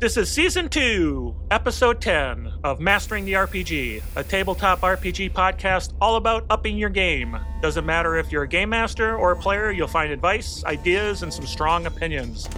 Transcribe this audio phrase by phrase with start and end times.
[0.00, 6.16] This is season two, episode 10 of Mastering the RPG, a tabletop RPG podcast all
[6.16, 7.38] about upping your game.
[7.60, 11.30] Doesn't matter if you're a game master or a player, you'll find advice, ideas, and
[11.30, 12.48] some strong opinions.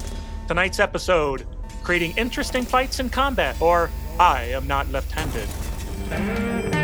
[0.46, 1.44] Tonight's episode
[1.82, 3.90] creating interesting fights in combat, or
[4.20, 6.81] I am not left handed.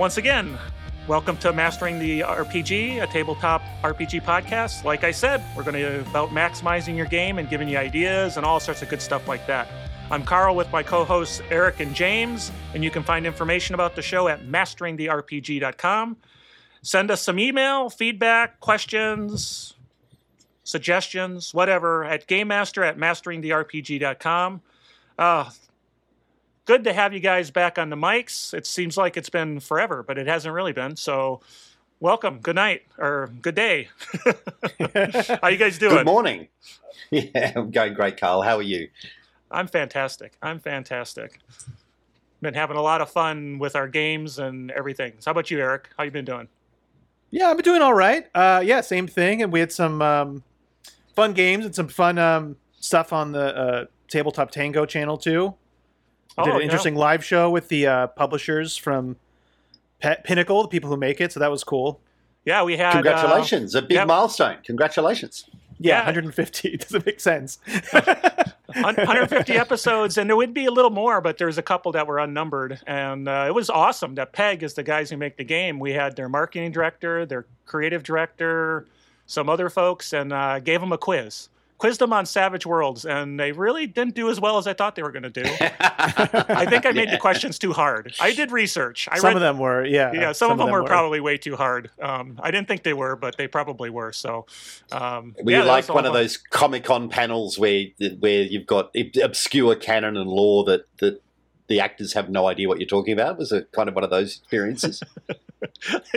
[0.00, 0.58] Once again,
[1.06, 4.82] welcome to Mastering the RPG, a tabletop RPG podcast.
[4.82, 8.38] Like I said, we're going to be about maximizing your game and giving you ideas
[8.38, 9.68] and all sorts of good stuff like that.
[10.10, 14.00] I'm Carl with my co-hosts Eric and James, and you can find information about the
[14.00, 16.16] show at masteringtherpg.com.
[16.80, 19.74] Send us some email, feedback, questions,
[20.64, 24.62] suggestions, whatever, at gamemaster at masteringtherpg.com.
[25.18, 25.50] Uh,
[26.64, 28.54] good to have you guys back on the mics.
[28.54, 30.96] It seems like it's been forever, but it hasn't really been.
[30.96, 31.40] So,
[32.00, 32.38] welcome.
[32.40, 33.88] Good night or good day.
[35.42, 35.96] How you guys doing?
[35.96, 36.48] Good morning.
[37.12, 38.42] Yeah, I'm going great, Carl.
[38.42, 38.88] How are you?
[39.50, 40.34] I'm fantastic.
[40.42, 41.40] I'm fantastic.
[42.40, 45.14] Been having a lot of fun with our games and everything.
[45.18, 45.88] So how about you, Eric?
[45.96, 46.46] How you been doing?
[47.30, 48.28] Yeah, I've been doing all right.
[48.32, 49.42] Uh, yeah, same thing.
[49.42, 50.44] And we had some um,
[51.16, 55.54] fun games and some fun um, stuff on the uh, Tabletop Tango channel too.
[56.38, 56.64] We did Oh, an yeah.
[56.64, 59.16] interesting live show with the uh, publishers from
[60.00, 61.32] Pe- Pinnacle, the people who make it.
[61.32, 62.00] So that was cool.
[62.44, 63.74] Yeah, we had uh, Congratulations.
[63.74, 64.04] a big yeah.
[64.04, 64.58] milestone.
[64.64, 65.44] Congratulations.
[65.78, 66.04] Yeah, Yeah.
[66.06, 67.58] 150 doesn't make sense.
[68.74, 72.18] 150 episodes, and there would be a little more, but there's a couple that were
[72.18, 74.14] unnumbered, and uh, it was awesome.
[74.14, 75.78] That Peg is the guys who make the game.
[75.80, 78.86] We had their marketing director, their creative director,
[79.26, 81.48] some other folks, and uh, gave them a quiz.
[81.80, 84.96] Quizzed them on Savage Worlds, and they really didn't do as well as I thought
[84.96, 85.44] they were going to do.
[85.80, 88.14] I think I made the questions too hard.
[88.20, 89.08] I did research.
[89.10, 90.12] I some read of them were, yeah.
[90.12, 91.88] yeah, some, of them, were, probably way too hard.
[91.98, 94.12] Um, I didn't think they were, but they probably were.
[94.12, 94.44] So,
[94.92, 97.86] um, Were yeah, you like one of those Comic Con panels where
[98.18, 101.22] where you've got obscure canon and lore that, that
[101.68, 103.38] the actors have no idea what you're talking about?
[103.38, 105.02] Was it kind of one of those experiences?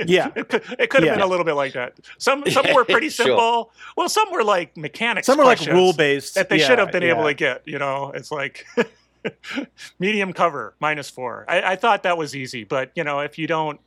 [0.05, 0.29] Yeah.
[0.35, 1.13] it could, it could have Yeah.
[1.15, 1.93] been a little bit like that.
[2.17, 3.25] Some some were pretty Sure.
[3.25, 3.71] simple.
[3.97, 5.27] Well, some were like mechanics.
[5.27, 6.35] Some were like rule based.
[6.35, 7.61] that they should have been able to get.
[7.65, 8.65] You know, it's like
[9.99, 11.45] medium cover minus four.
[11.47, 13.79] I, I thought that was easy, but you know, if you don't,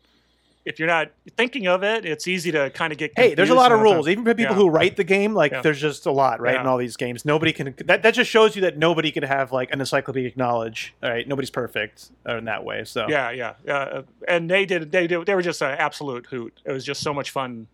[0.67, 3.13] if you're not thinking of it, it's easy to kind of get.
[3.17, 4.09] Hey, there's a lot of rules.
[4.09, 4.61] Even for people Yeah.
[4.61, 5.63] who write the game, like Yeah.
[5.63, 6.61] there's just a lot, right?
[6.61, 7.75] In all these games, nobody can.
[7.87, 10.93] That, that just shows you that nobody can have like an encyclopedic knowledge.
[11.03, 12.85] All right, nobody's perfect uh, in that way.
[12.85, 14.91] So Yeah, yeah, uh, and they did.
[14.93, 15.25] They did.
[15.25, 16.61] They were just an absolute hoot.
[16.65, 17.69] It was just so much fun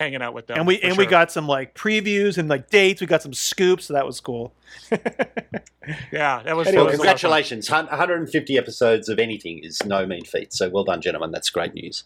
[0.00, 0.56] hanging out with them.
[0.58, 3.00] and we for and we got some like previews and like dates.
[3.00, 4.52] We got some scoops, so that was cool.
[4.90, 6.66] yeah, that was.
[6.66, 6.96] Anyway, that was a lot of fun.
[6.96, 7.68] Congratulations.
[7.68, 10.52] Hun- 150 episodes of anything is no mean feat.
[10.52, 11.30] So well done, gentlemen.
[11.30, 12.04] That's great news.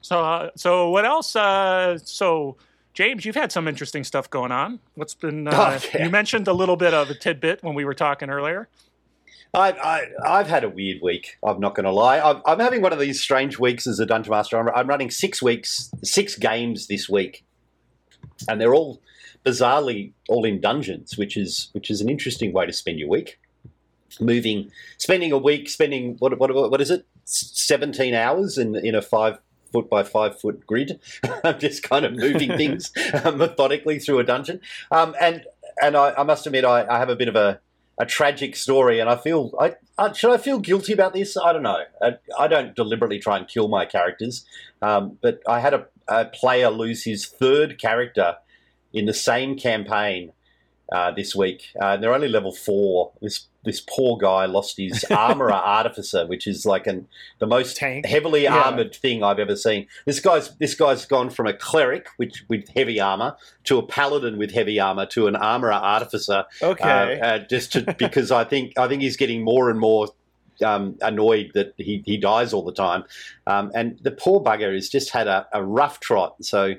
[0.00, 1.36] So, uh, so what else?
[1.36, 2.56] Uh, so,
[2.94, 4.80] James, you've had some interesting stuff going on.
[4.94, 5.46] What's been?
[5.48, 5.52] Uh,
[5.82, 6.04] Oh, yeah.
[6.04, 8.68] You mentioned a little bit of a tidbit when we were talking earlier.
[9.54, 10.06] I, I,
[10.38, 11.36] I've had a weird week.
[11.44, 12.20] I'm not going to lie.
[12.20, 14.58] I'm, I'm having one of these strange weeks as a dungeon master.
[14.58, 17.44] I'm, I'm running six weeks, six games this week,
[18.48, 19.02] and they're all
[19.44, 23.38] bizarrely all in dungeons, which is which is an interesting way to spend your week.
[24.20, 27.06] Moving, spending a week, spending what what what is it?
[27.24, 29.38] Seventeen hours in in a five
[29.70, 30.98] foot by five foot grid.
[31.44, 34.60] I'm just kind of moving things methodically through a dungeon,
[34.90, 35.44] um, and
[35.82, 37.60] and I, I must admit I, I have a bit of a
[37.98, 41.36] a tragic story, and I feel I, I should I feel guilty about this.
[41.36, 41.82] I don't know.
[42.00, 44.44] I, I don't deliberately try and kill my characters,
[44.80, 48.36] um, but I had a, a player lose his third character
[48.92, 50.32] in the same campaign
[50.90, 51.68] uh, this week.
[51.80, 53.12] Uh, they're only level four.
[53.20, 57.06] This this poor guy lost his armorer artificer, which is like an
[57.38, 58.06] the most Tank.
[58.06, 58.56] heavily Yeah.
[58.56, 59.86] armored thing I've ever seen.
[60.04, 64.38] This guy's this guy's gone from a cleric, which with heavy armor, to a paladin
[64.38, 66.44] with heavy armor, to an armorer artificer.
[66.60, 67.20] Okay.
[67.20, 70.08] Uh, uh, just to, because I think I think he's getting more and more
[70.64, 73.04] um, annoyed that he, he dies all the time,
[73.46, 76.36] um, and the poor bugger has just had a, a rough trot.
[76.44, 76.74] So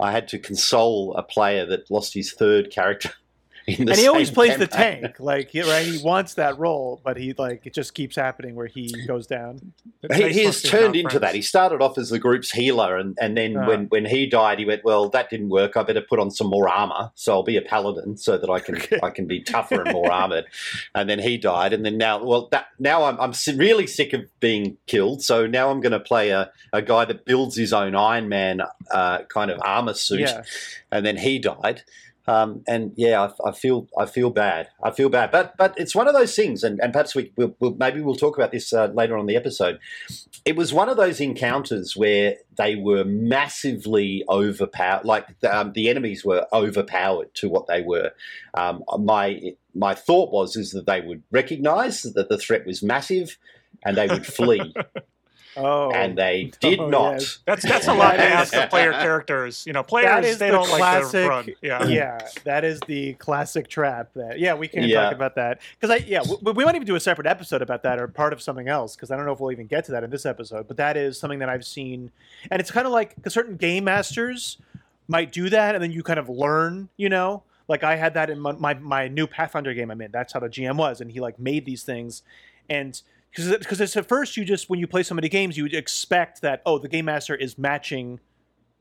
[0.00, 3.10] I had to console a player that lost his third character.
[3.66, 5.86] In the and he always plays the tank, like he, right.
[5.86, 9.72] He wants that role, but he like it just keeps happening where he goes down.
[10.02, 11.20] It's He, nice he has turned into friends.
[11.20, 11.34] that.
[11.36, 13.66] He started off as the group's healer, and, and then Ah.
[13.68, 15.76] when, when he died, he went, "Well, that didn't work.
[15.76, 18.58] I better put on some more armor, so I'll be a paladin, so that I
[18.58, 20.46] can I can be tougher and more armored."
[20.94, 24.22] And then he died, and then now, well, that now I'm I'm really sick of
[24.40, 25.22] being killed.
[25.22, 28.60] So now I'm going to play a, a guy that builds his own Iron Man
[28.90, 30.42] uh, kind of armor suit, Yeah.
[30.90, 31.82] and then he died.
[32.26, 34.68] Um, and yeah, I, I, feel I feel bad.
[34.82, 37.56] I feel bad, but but it's one of those things, and, and perhaps we will
[37.58, 39.80] we'll, maybe we'll talk about this uh, later on the episode.
[40.44, 46.24] It was one of those encounters where they were massively overpowered, like um, the enemies
[46.24, 48.12] were overpowered to what they were.
[48.54, 53.36] Um, my my thought was is that they would recognise that the threat was massive,
[53.84, 54.72] and they would flee.
[55.56, 57.12] Oh, and they did oh, not.
[57.20, 57.38] yes.
[57.46, 59.64] That's that's a lot to ask the player characters.
[59.66, 61.22] You know, players they the don't like classic.
[61.24, 61.46] to run.
[61.60, 61.84] Yeah.
[61.86, 64.10] yeah, that is the classic trap.
[64.14, 65.02] That yeah, we can Yeah.
[65.04, 67.82] talk about that because I yeah we, we might even do a separate episode about
[67.82, 69.92] that or part of something else because I don't know if we'll even get to
[69.92, 70.68] that in this episode.
[70.68, 72.10] But that is something that I've seen,
[72.50, 74.58] and it's kind of like because certain game masters
[75.08, 77.42] might do that, and then you kind of learn, you know.
[77.68, 80.10] Like I had that in my, my my new Pathfinder game I'm in.
[80.10, 82.22] That's how the GM was, and he like made these things,
[82.68, 83.00] and
[83.34, 86.40] because because at first you just when you play so many games you would expect
[86.42, 88.20] that oh the game master is matching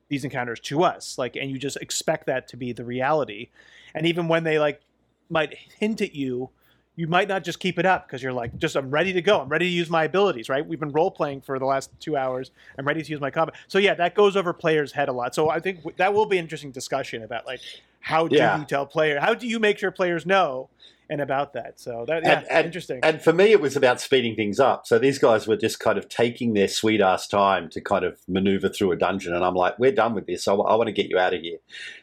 [0.09, 3.50] these encounters to us like and you just expect that to be the reality.
[3.95, 4.81] And even when they like
[5.30, 6.50] might hint at you
[6.98, 9.39] you might not just keep it up because you're like just i'm ready to go.
[9.39, 10.65] I'm ready to use my abilities right?
[10.65, 12.51] We've been role playing for the last two hours.
[12.77, 13.56] I'm ready to use my combat.
[13.69, 15.33] So yeah that goes over players head a lot.
[15.33, 17.62] So i think w- that will be an interesting discussion about like
[18.01, 18.59] how do Yeah.
[18.59, 20.69] you tell player how do you make sure players know
[21.12, 24.00] and about that so that yeah And- and- interesting And for me, it was about
[24.02, 24.88] speeding things up.
[24.88, 28.18] So these guys were just kind of taking their sweet ass time to kind of
[28.28, 29.34] maneuver through a dungeon.
[29.36, 30.48] And I'm like, we're done with this.
[30.48, 31.58] I, want to get you out of here.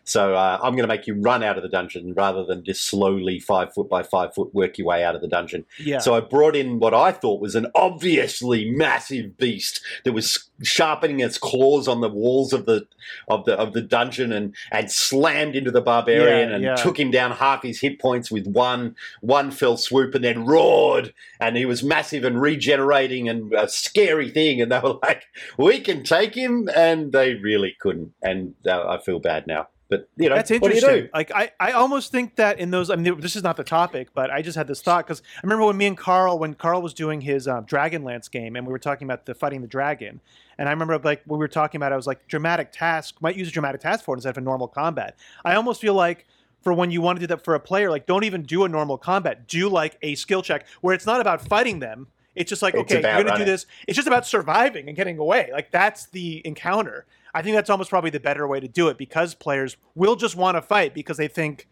[0.05, 2.85] So uh, I'm going to make you run out of the dungeon rather than just
[2.85, 5.65] slowly, five foot by five foot, work your way out of the dungeon.
[5.79, 10.51] yeah So I brought in what I thought was an obviously massive beast that was
[10.63, 12.87] sharpening its claws on the walls of the
[13.29, 16.75] of the of the dungeon and and slammed into the barbarian Yeah, and yeah.
[16.77, 21.13] took him down half his hit points with one one fell swoop and then roared
[21.41, 25.25] and he was massive and regenerating and a scary thing and they were like
[25.57, 29.69] we can take him and they really couldn't and uh, I feel bad now.
[29.89, 31.09] But you know, That's what do you do?
[31.15, 34.09] Like I, I almost think that in those, I mean, this is not the topic,
[34.13, 36.83] but I just had this thought because I remember when me and Carl, when Carl
[36.83, 40.21] was doing his um, Dragonlance game, and we were talking about the fighting the dragon,
[40.59, 43.17] and I remember like when we were talking about, it, I was like, dramatic task
[43.21, 45.17] might use a dramatic task for it instead of a normal combat.
[45.43, 46.27] I almost feel like
[46.63, 48.69] for when you want to do that for a player, like don't even do a
[48.69, 52.09] normal combat, do like a skill check where it's not about fighting them.
[52.35, 53.67] It's just like It's okay, you're gonna do this.
[53.87, 55.51] It's just about surviving and getting away.
[55.53, 57.07] Like that's the encounter.
[57.35, 60.37] I think that's almost probably the better way to do it because players will just
[60.37, 61.69] want to fight because they think,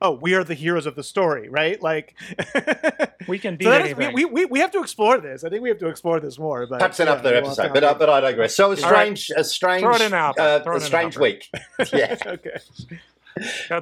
[0.00, 1.80] "Oh, we are the heroes of the story," right?
[1.82, 2.14] Like,
[3.28, 5.44] We can beat so that is, we, we, we, we have to explore this.
[5.44, 6.66] I think we have to explore this more.
[6.66, 8.54] But Perhaps yeah, another we'll episode, but uh, but I digress.
[8.56, 9.16] So a All right.
[9.18, 10.40] strange, a strange, Throw it in, Albert.
[10.40, 11.48] uh, Throw it a in, strange week.
[11.92, 12.56] Yeah, okay.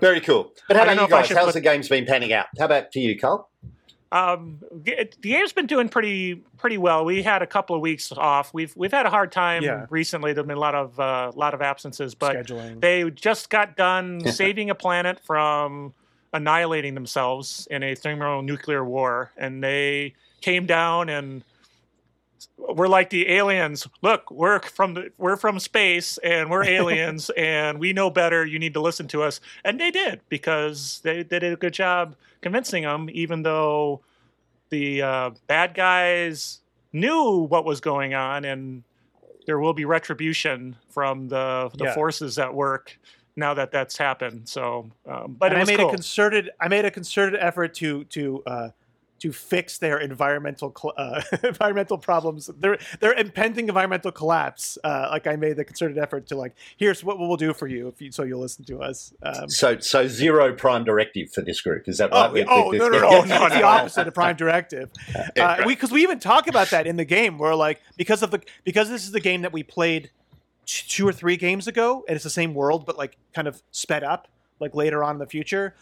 [0.01, 0.53] Very cool.
[0.69, 1.29] But how about you guys?
[1.31, 2.47] How's put- the game's been panning out?
[2.59, 3.49] How about to you, Carl?
[4.11, 7.05] Um, the the game's been doing pretty pretty well.
[7.05, 8.53] We had a couple of weeks off.
[8.53, 9.87] We've we've had a hard time Yeah.
[9.89, 10.35] recently.
[10.35, 12.81] There've been a lot of uh, lot of absences, but Scheduling.
[12.81, 15.95] they just got done saving a planet from
[16.35, 21.43] annihilating themselves in a thermonuclear war, and they came down and
[22.56, 23.87] we're like the aliens.
[24.03, 28.44] Look, we're from the, we're from space and we're aliens and we know better.
[28.47, 31.75] You need to listen to us, and they did because they, they did a good
[31.75, 34.00] job convincing them, even though
[34.71, 36.61] the uh, bad guys
[36.93, 38.83] knew what was going on and
[39.47, 41.94] there will be retribution from the the Yeah.
[41.94, 42.99] forces at work
[43.37, 44.49] now that that's happened.
[44.49, 45.89] So, um, but it I made cool.
[45.89, 46.50] a concerted.
[46.61, 48.69] I made a concerted effort to to uh,
[49.23, 52.51] to fix their environmental uh, environmental problems.
[52.59, 54.79] Their their impending environmental collapse.
[54.83, 57.87] Uh, like I made the concerted effort to like, here's what we'll do for you
[57.89, 59.13] if you so you'll listen to us.
[59.23, 61.89] Um, So, so zero prime directive for this group.
[61.89, 62.37] Is that Oh, right?
[62.39, 62.44] yeah.
[62.49, 64.91] oh no, no, no, Oh, It's no, the opposite of Prime Directive.
[65.15, 65.67] Yeah, Uh, right.
[65.67, 67.39] we because we even talk about that in the game.
[67.39, 70.11] We're like because of the because this is the game that we played
[70.67, 74.03] two or three games ago, and it's the same world, but like kind of sped
[74.03, 74.27] up,
[74.58, 75.75] like later on in the future.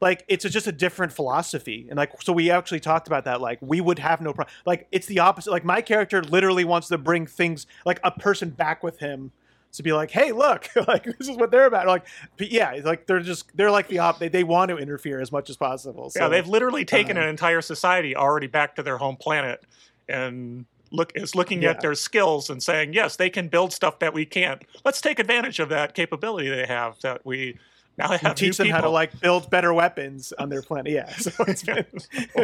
[0.00, 3.40] Like it's a, just a different philosophy, and like so we actually talked about that.
[3.40, 4.54] Like we would have no problem.
[4.66, 5.50] Like it's the opposite.
[5.50, 9.32] Like my character literally wants to bring things like a person back with him
[9.72, 11.86] to be like, hey, look, like this is what they're about.
[11.86, 14.18] Like, but yeah, like they're just they're like the op.
[14.18, 16.10] They, they want to interfere as much as possible.
[16.10, 19.62] So yeah, they've literally taken uh, an entire society already back to their home planet
[20.08, 21.70] and look is looking Yeah.
[21.70, 24.62] at their skills and saying, yes, they can build stuff that we can't.
[24.84, 27.58] Let's take advantage of that capability they have that we
[27.98, 28.24] now have.
[28.24, 30.92] and teach new them how to like build better weapons on their planet.
[30.92, 31.86] Yeah, so it's been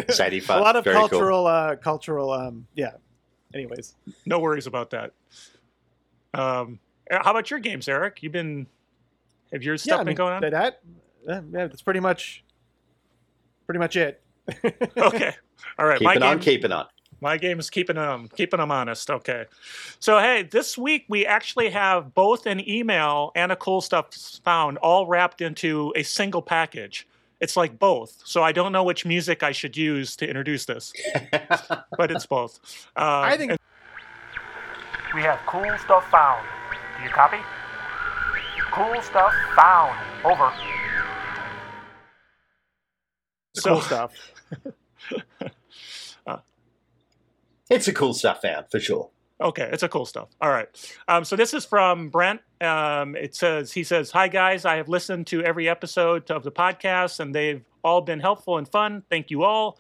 [0.09, 1.09] Sadie a lot of Very cool.
[1.09, 2.31] cultural, uh, cultural.
[2.33, 2.93] Um, yeah.
[3.55, 3.95] Anyways,
[4.25, 5.13] No worries about that.
[6.33, 6.79] Um,
[7.11, 8.23] how about your games, Eric?
[8.23, 8.67] You've been
[9.53, 10.41] have your yeah, stuff I been mean, going on?
[10.43, 10.81] that, that
[11.29, 12.43] uh, yeah, that's pretty much,
[13.67, 14.23] pretty much it.
[14.97, 15.35] okay,
[15.79, 16.01] all right.
[16.01, 16.87] my Keeping on, game, keeping on.
[17.23, 19.09] My game is keeping them keeping them honest.
[19.09, 19.45] Okay,
[20.01, 24.13] so hey, this week we actually have both an email and a cool stuff
[24.43, 27.07] found all wrapped into a single package.
[27.41, 28.21] It's like both.
[28.25, 30.93] So I don't know which music I should use to introduce this,
[31.97, 32.59] but it's both.
[32.97, 33.57] Uh, I think
[35.15, 36.45] we have cool stuff found.
[36.99, 37.39] Do you copy?
[38.73, 39.97] Cool stuff found.
[40.25, 40.53] Over.
[43.63, 44.13] cool stuff.
[47.73, 49.09] It's a cool stuff found for sure.
[49.41, 50.29] Okay, it's a cool stuff.
[50.43, 50.69] All right.
[51.09, 52.43] Um, so this is from Brent.
[52.61, 56.53] Um, it says he says, "Hi guys, I have listened to every episode of the
[56.53, 59.03] podcast, and they've all been helpful and fun.
[59.09, 59.79] Thank you all."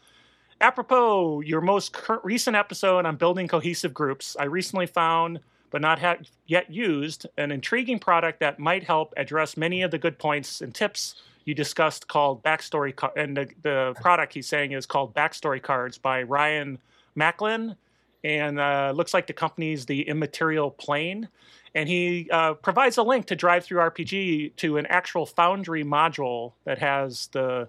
[0.61, 5.99] Apropos your most cur- recent episode on building cohesive groups, I recently found, but not
[5.99, 10.61] ha- yet used, an intriguing product that might help address many of the good points
[10.61, 12.94] and tips you discussed called backstory.
[12.94, 16.78] Ca- and the, the product he's saying is called Backstory Cards by Ryan
[17.14, 17.76] Macklin,
[18.25, 21.28] and uh, looks like the company's the Immaterial Plane.
[21.75, 27.28] And he uh, provides a link to DriveThruRPG to an actual Foundry module that has
[27.28, 27.69] the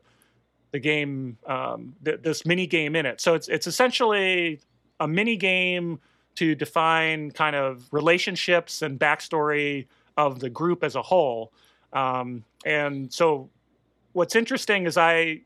[0.72, 3.22] the game, um, th- this mini game in it.
[3.22, 4.60] So it's it's essentially
[5.00, 6.00] a mini game
[6.36, 9.86] to define kind of relationships and backstory
[10.18, 11.52] of the group as a whole.
[11.94, 13.50] Um, and so,
[14.14, 15.42] what's interesting is I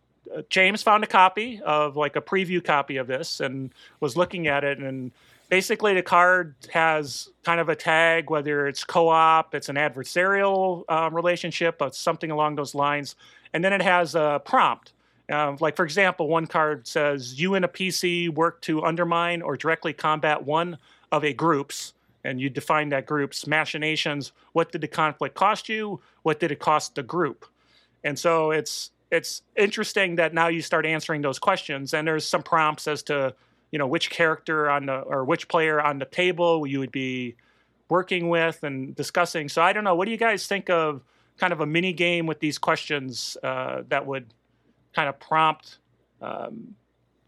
[0.49, 4.63] James found a copy of like a preview copy of this and was looking at
[4.63, 5.11] it and
[5.49, 11.15] basically the card has kind of a tag whether it's co-op it's an adversarial um,
[11.15, 13.15] relationship or something along those lines
[13.53, 14.93] and then it has a prompt.
[15.31, 19.57] Um, like for example one card says you and a pc work to undermine or
[19.57, 20.77] directly combat one
[21.11, 21.93] of a group's
[22.27, 24.33] and you define that group's machinations.
[24.51, 26.01] What did the conflict cost you?
[26.23, 27.45] What did it cost the group?
[28.03, 32.43] And so it's it's interesting that now you start answering those questions and there's some
[32.43, 33.33] prompts as to
[33.71, 37.35] you know which character on the or which player on the table you would be
[37.89, 41.01] working with and discussing so i don't know what do you guys think of
[41.37, 44.25] kind of a mini game with these questions uh, that would
[44.93, 45.77] kind of prompt
[46.21, 46.75] um,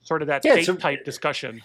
[0.01, 1.62] sort of that Yeah, a- type discussion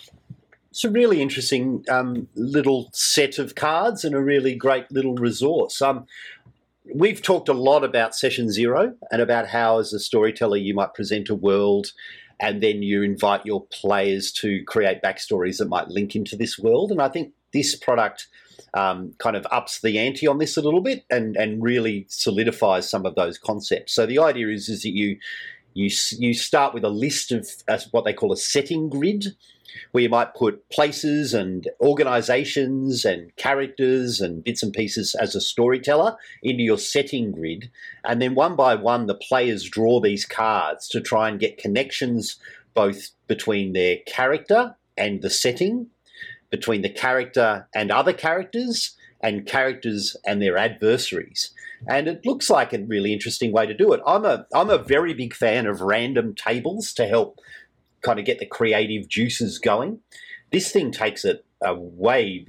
[0.70, 5.80] It's a really interesting um, little set of cards and a really great little resource.
[5.80, 6.06] Um,
[6.92, 10.94] we've talked a lot about session zero and about how, as a storyteller, you might
[10.94, 11.92] present a world
[12.40, 16.90] and then you invite your players to create backstories that might link into this world.
[16.90, 18.26] And I think this product
[18.74, 22.90] um, kind of ups the ante on this a little bit and, and really solidifies
[22.90, 23.94] some of those concepts.
[23.94, 25.18] So the idea is, is that you
[25.74, 27.48] you you start with a list of
[27.90, 29.26] what they call a setting grid,
[29.92, 35.40] where you might put places and organizations and characters and bits and pieces as a
[35.40, 37.70] storyteller into your setting grid.
[38.04, 42.36] And then one by one, the players draw these cards to try and get connections
[42.74, 45.88] both between their character and the setting,
[46.50, 51.50] between the character and other characters, and characters and their adversaries.
[51.88, 54.00] And it looks like a really interesting way to do it.
[54.06, 57.40] I'm a I'm a very big fan of random tables to help
[58.04, 60.00] kind of get the creative juices going.
[60.52, 62.46] This thing takes it a way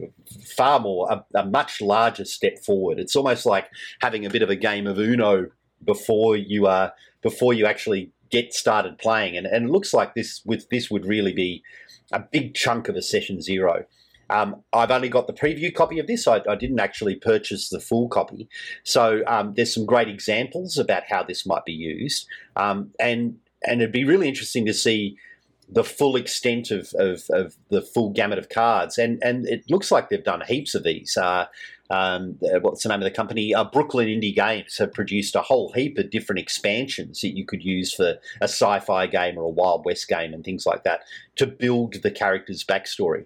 [0.55, 2.99] far more, a, a much larger step forward.
[2.99, 3.69] It's almost like
[4.01, 5.47] having a bit of a game of Uno
[5.83, 9.37] before you are before you actually get started playing.
[9.37, 11.63] And, and it looks like this with this would really be
[12.11, 13.85] a big chunk of a session zero.
[14.29, 16.27] Um, I've only got the preview copy of this.
[16.27, 18.49] I, I didn't actually purchase the full copy.
[18.83, 23.81] So um, there's some great examples about how this might be used, um, and and
[23.81, 25.17] it'd be really interesting to see
[25.67, 28.97] the full extent of, of, of the full gamut of cards.
[28.97, 31.17] And and it looks like they've done heaps of these.
[31.17, 31.45] Uh,
[31.89, 33.53] um, what's the name of the company?
[33.53, 37.63] Uh, Brooklyn Indie Games have produced a whole heap of different expansions that you could
[37.63, 41.01] use for a sci-fi game or a Wild West game and things like that
[41.35, 43.25] to build the character's backstory.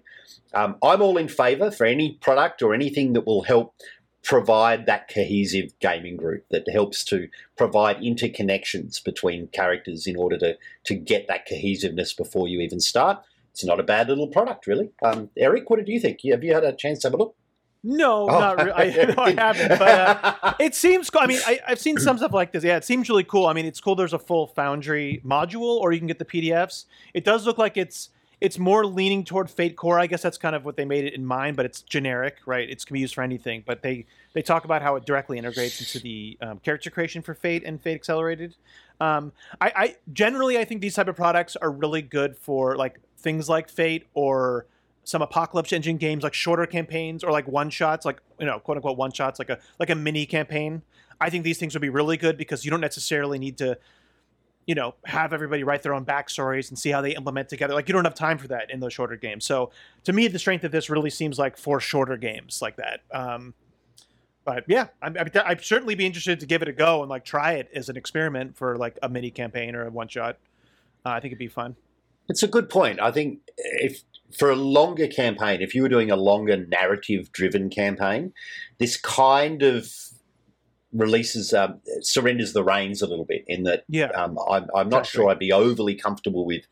[0.52, 3.74] Um, I'm all in favour for any product or anything that will help
[4.22, 10.56] provide that cohesive gaming group that helps to provide interconnections between characters in order to
[10.84, 13.18] to get that cohesiveness before you even start.
[13.52, 14.90] It's not a bad little product, really.
[15.02, 16.20] Um, Eric, what did you think?
[16.30, 17.34] Have you had a chance to have a look?
[17.82, 18.38] No, Oh.
[18.38, 18.72] not really.
[18.72, 19.78] I, no, I haven't.
[19.78, 19.82] But
[20.42, 21.22] uh, it seems cool.
[21.22, 22.62] I mean, I, I've seen some stuff like this.
[22.62, 23.46] Yeah, it seems really cool.
[23.46, 23.96] I mean, it's cool.
[23.96, 26.84] There's a full Foundry module, or you can get the PDFs.
[27.14, 29.98] It does look like it's it's more leaning toward Fate Core.
[29.98, 32.68] I guess that's kind of what they made it in mind, but it's generic, right?
[32.68, 33.62] It's can be used for anything.
[33.66, 37.34] But they they talk about how it directly integrates into the um, character creation for
[37.34, 38.54] Fate and Fate Accelerated.
[39.00, 43.00] Um, I, I generally I think these type of products are really good for like
[43.18, 44.66] things like Fate or
[45.04, 48.76] some apocalypse engine games like shorter campaigns or like one shots like you know quote
[48.76, 50.82] unquote one shots like a like a mini campaign
[51.20, 53.76] i think these things would be really good because you don't necessarily need to
[54.66, 57.74] you know, have everybody write their own backstories and see how they implement together.
[57.74, 59.44] Like you don't have time for that in those shorter games.
[59.44, 59.70] So
[60.04, 63.00] to me, the strength of this really seems like for shorter games like that.
[63.12, 63.54] Um,
[64.44, 67.54] but yeah, I'm, I'd, certainly be interested to give it a go and like try
[67.54, 70.38] it as an experiment for like a mini campaign or a one shot.
[71.04, 71.76] Uh, I think it'd be fun.
[72.28, 73.00] It's a good point.
[73.00, 74.02] I think if
[74.38, 78.32] for a longer campaign, if you were doing a longer narrative driven campaign,
[78.78, 79.92] this kind of
[80.92, 84.06] releases um, surrenders the reins a little bit in that Yeah.
[84.08, 85.18] um, I'm, I'm not Exactly.
[85.18, 86.64] sure I'd be overly comfortable with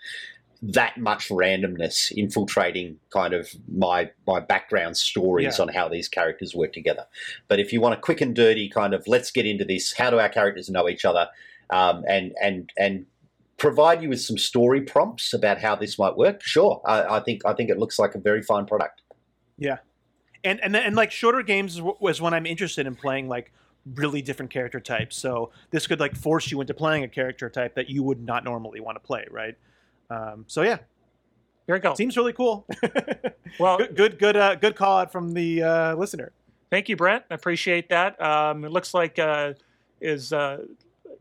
[0.61, 5.63] that much randomness infiltrating kind of my my background stories Yeah.
[5.63, 7.07] on how these characters work together.
[7.47, 10.11] But if you want a quick and dirty kind of let's get into this, how
[10.11, 11.29] do our characters know each other,
[11.71, 13.07] um, and and and
[13.57, 17.43] provide you with some story prompts about how this might work, sure, I, I think
[17.47, 19.03] I think it looks like a very fine product.
[19.59, 19.79] Yeah,
[20.43, 23.53] and and and like shorter games is was when I'm interested in playing like
[23.95, 25.17] really different character types.
[25.17, 28.45] So this could like force you into playing a character type that you would not
[28.45, 29.57] normally want to play, right?
[30.11, 30.79] Um, so yeah,
[31.67, 31.95] Here we go.
[31.95, 32.67] seems really cool.
[33.59, 36.33] Well, good, good, good, uh, good call out from the uh, listener.
[36.71, 37.25] Thank you, Brent.
[37.31, 38.21] I appreciate that.
[38.21, 39.55] Um, it looks like uh,
[40.03, 40.65] is uh,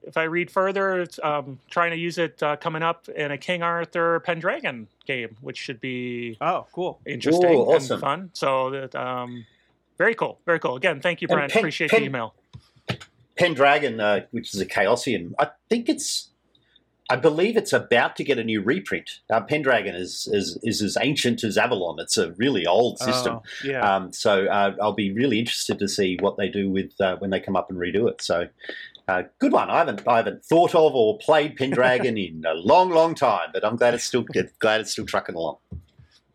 [0.04, 3.38] if I read further, it's um, trying to use it uh, coming up in a
[3.38, 7.00] King Arthur Pendragon game, which should be Oh, cool.
[7.06, 7.94] interesting Ooh, awesome.
[7.96, 8.30] and fun.
[8.34, 9.46] So that um,
[9.98, 10.76] very cool, very cool.
[10.76, 11.52] Again, thank you, Brent.
[11.54, 12.36] Pen- appreciate Pen- the email.
[13.38, 16.30] Pendragon, uh, which is a Chaosium, I think it's,
[17.10, 19.20] I believe it's about to get a new reprint.
[19.30, 22.00] Uh, Pendragon is, is is as ancient as Avalon.
[22.00, 23.36] It's a really old system.
[23.38, 23.80] Oh, yeah.
[23.80, 27.30] Um, so uh, I'll be really interested to see what they do with uh, when
[27.30, 28.22] they come up and redo it.
[28.22, 28.48] So.
[29.10, 29.70] Uh, good one.
[29.70, 33.64] I haven't I haven't thought of or played Pendragon in a long, long time, but
[33.64, 34.26] I'm glad it's still
[34.60, 35.60] glad it's still trucking along.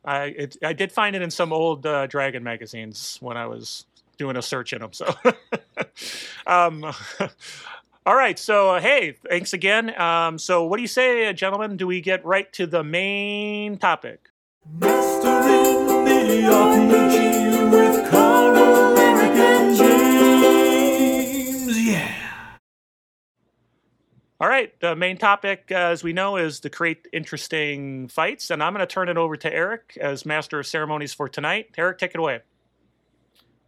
[0.04, 3.84] I it, I did find it in some old uh, Dragon magazines when I was
[4.16, 4.92] doing a search in them.
[4.92, 5.06] So,
[6.46, 6.84] um,
[8.06, 8.38] all right.
[8.38, 9.98] So, uh, hey, thanks again.
[10.00, 11.76] Um, so, what do you say, uh, gentlemen?
[11.76, 14.28] Do we get right to the main topic?
[14.78, 21.78] Mastering the RPG with Carl, Eric, and James.
[21.84, 22.14] Yeah.
[24.40, 24.78] All right.
[24.80, 28.86] The main topic, uh, as we know, is to create interesting fights, and I'm going
[28.86, 31.70] to turn it over to Eric as master of ceremonies for tonight.
[31.76, 32.40] Eric, take it away.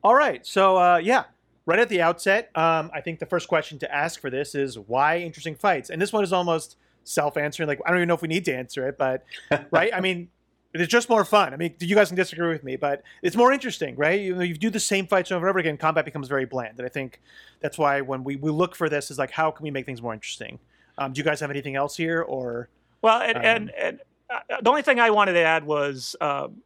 [0.05, 0.47] All right.
[0.47, 1.25] So uh, yeah,
[1.65, 4.79] right at the outset, um, I think the first question to ask for this is
[4.79, 7.67] why interesting fights, and this one is almost self-answering.
[7.67, 9.25] Like I don't even know if we need to answer it, but
[9.71, 9.93] right.
[9.95, 10.29] I mean,
[10.75, 11.55] it's just more fun.
[11.55, 14.21] I mean, you guys can disagree with me, but it's more interesting, right?
[14.21, 16.85] You, you do the same fights over and over again, combat becomes very bland, and
[16.85, 17.21] I think
[17.61, 20.03] that's why when we, we look for this is like how can we make things
[20.03, 20.59] more interesting.
[20.99, 22.69] Um, do you guys have anything else here, or
[23.01, 26.63] Well, and, Um, and, and uh, the only thing I wanted to add was um,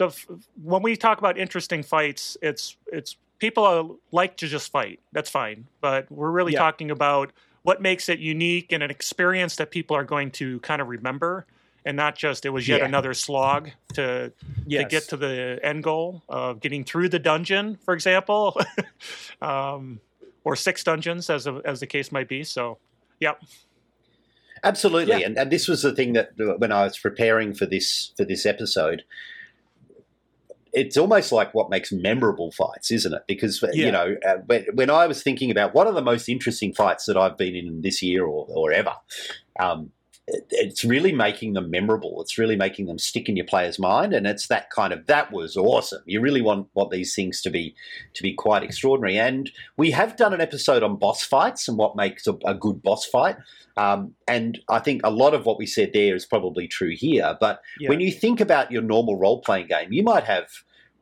[0.00, 4.98] the when we talk about interesting fights, it's it's people are, like to just fight.
[5.12, 6.58] That's fine, but we're really Yeah.
[6.58, 7.32] talking about
[7.62, 11.46] what makes it unique and an experience that people are going to kind of remember,
[11.84, 12.86] and not just it was yet Yeah.
[12.86, 14.32] another slog to
[14.70, 18.58] to get to the end goal of getting through the dungeon, for example,
[19.42, 20.00] um,
[20.44, 22.44] or six dungeons as a, as the case might be.
[22.44, 22.78] So,
[23.20, 23.40] yep.
[24.62, 25.26] Absolutely, Yeah.
[25.26, 28.44] and, and this was the thing that when I was preparing for this for this
[28.44, 29.04] episode,
[30.72, 33.22] it's almost like what makes memorable fights, isn't it?
[33.26, 33.86] Because uh, Yeah.
[33.86, 37.06] you know, uh, when, when I was thinking about what are the most interesting fights
[37.06, 38.94] that I've been in this year or, or ever,
[39.58, 39.90] um,
[40.50, 42.20] it's really making them memorable.
[42.22, 45.32] It's really making them stick in your player's mind, and it's that kind of that
[45.32, 46.02] was awesome.
[46.06, 47.74] You really want want these things to be
[48.14, 49.18] to be quite extraordinary.
[49.18, 52.82] And we have done an episode on boss fights and what makes a, a good
[52.82, 53.36] boss fight.
[53.76, 57.36] Um, and I think a lot of what we said there is probably true here.
[57.40, 57.88] But Yeah.
[57.88, 60.48] when you think about your normal role playing game, you might have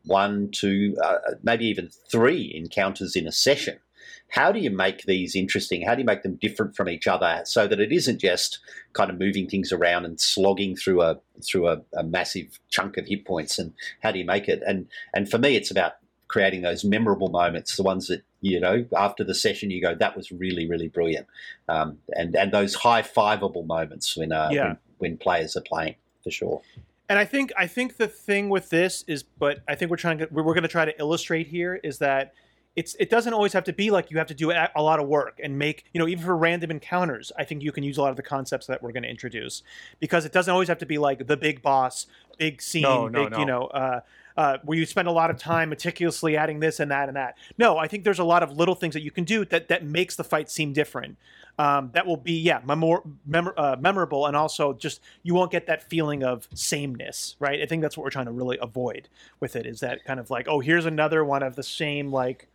[0.04, 3.78] one, two, uh, maybe even three encounters in a session.
[4.30, 5.82] How do you make these interesting?
[5.82, 8.58] How do you make them different from each other so that it isn't just
[8.92, 13.06] kind of moving things around and slogging through a through a, a massive chunk of
[13.06, 13.58] hit points?
[13.58, 14.62] And how do you make it?
[14.66, 15.94] And and for me, it's about
[16.28, 20.16] creating those memorable moments, the ones that you know after the session you go, that
[20.16, 21.26] was really really brilliant,
[21.68, 24.64] um, and and those high fiveable moments when, uh, Yeah.
[24.64, 26.60] when when players are playing for sure.
[27.08, 30.18] And I think I think the thing with this is, but I think we're trying
[30.18, 32.34] to we're, we're going to try to illustrate here is that
[32.78, 35.00] it's it doesn't always have to be like you have to do a, a lot
[35.00, 37.32] of work and make you know even for random encounters.
[37.36, 39.62] I think you can use a lot of the concepts that we're going to introduce
[39.98, 42.06] because it doesn't always have to be like the big boss,
[42.38, 43.38] big scene, No, no, big no.
[43.40, 43.64] you know.
[43.66, 44.00] Uh,
[44.36, 47.36] uh, where you spend a lot of time meticulously adding this and that and that.
[47.58, 49.84] No, I think there's a lot of little things that you can do that that
[49.84, 51.18] makes the fight seem different.
[51.58, 55.66] Um, that will be yeah, memor- memor- uh, memorable, and also just you won't get
[55.66, 57.60] that feeling of sameness, right?
[57.60, 59.08] I think that's what we're trying to really avoid
[59.40, 59.66] with it.
[59.66, 62.46] Is that kind of like oh, here's another one of the same like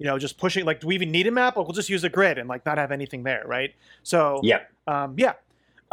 [0.00, 0.64] you know, just pushing.
[0.64, 1.56] Like, do we even need a map?
[1.56, 3.72] Like, we'll just use a grid and like not have anything there, right?
[4.02, 5.34] So Yeah, um, yeah,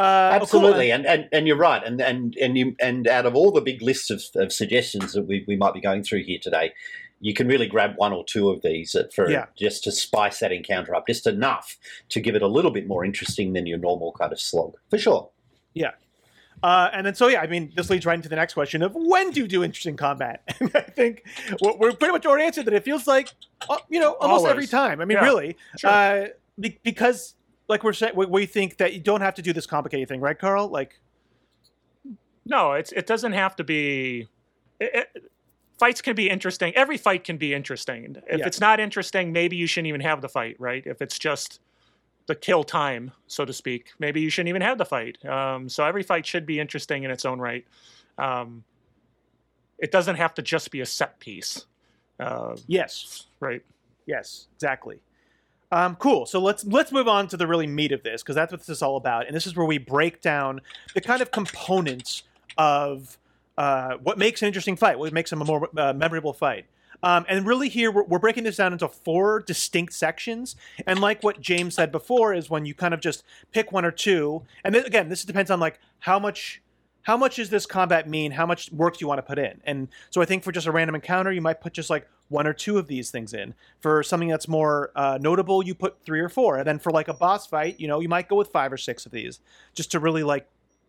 [0.00, 0.42] oh, cool.
[0.42, 3.60] absolutely, and, and and you're right, and and and you and out of all the
[3.60, 6.72] big lists of, of suggestions that we, we might be going through here today,
[7.20, 9.44] you can really grab one or two of these for Yeah.
[9.56, 11.76] just to spice that encounter up, just enough
[12.08, 14.98] to give it a little bit more interesting than your normal kind of slog, for
[14.98, 15.28] sure.
[16.62, 18.92] Uh, and then, so yeah, I mean, this leads right into the next question of
[18.94, 20.42] when do you do interesting combat?
[20.60, 21.24] And I think
[21.62, 22.74] we're we're pretty much already answered that.
[22.74, 23.28] It feels like,
[23.68, 24.50] uh, you know, almost Always.
[24.50, 25.00] every time.
[25.00, 25.90] I mean, Yeah, really, sure.
[25.90, 26.26] uh,
[26.58, 27.34] be- because
[27.68, 30.20] like we're saying, we, we think that you don't have to do this complicated thing,
[30.20, 30.68] right, Carl?
[30.68, 31.00] Like,
[32.44, 34.28] No, it's it doesn't have to be.
[34.80, 35.30] It, it-
[35.78, 36.74] fights can be interesting.
[36.74, 38.16] Every fight can be interesting.
[38.28, 38.46] If Yeah.
[38.46, 40.82] it's not interesting, maybe you shouldn't even have the fight, right?
[40.84, 41.60] If it's just
[42.28, 45.18] the kill time, so to speak, maybe you shouldn't even have the fight.
[45.24, 47.66] Um, so every fight should be interesting in its own right.
[48.18, 48.64] Um,
[49.78, 51.64] it doesn't have to just be a set piece,
[52.20, 53.62] uh, yes, right?
[54.06, 55.00] Yes, exactly.
[55.72, 56.26] Um, cool.
[56.26, 58.68] So let's let's move on to the really meat of this because that's what this
[58.68, 60.60] is all about, and this is where we break down
[60.94, 62.24] the kind of components
[62.56, 63.18] of
[63.56, 66.66] uh, what makes an interesting fight, what makes a more uh, memorable fight.
[67.02, 70.56] Um, and really, here we're, we're breaking this down into four distinct sections.
[70.86, 73.90] And like what James said before, is when you kind of just pick one or
[73.90, 74.42] two.
[74.64, 76.62] And then, again, this depends on like how much
[77.02, 78.32] how much does this combat mean?
[78.32, 79.62] How much work do you want to put in?
[79.64, 82.46] And so I think for just a random encounter, you might put just like one
[82.46, 83.54] or two of these things in.
[83.80, 86.58] For something that's more uh, notable, you put three or four.
[86.58, 88.76] And then for like a boss fight, you know, you might go with five or
[88.76, 89.40] six of these
[89.74, 90.48] just to really like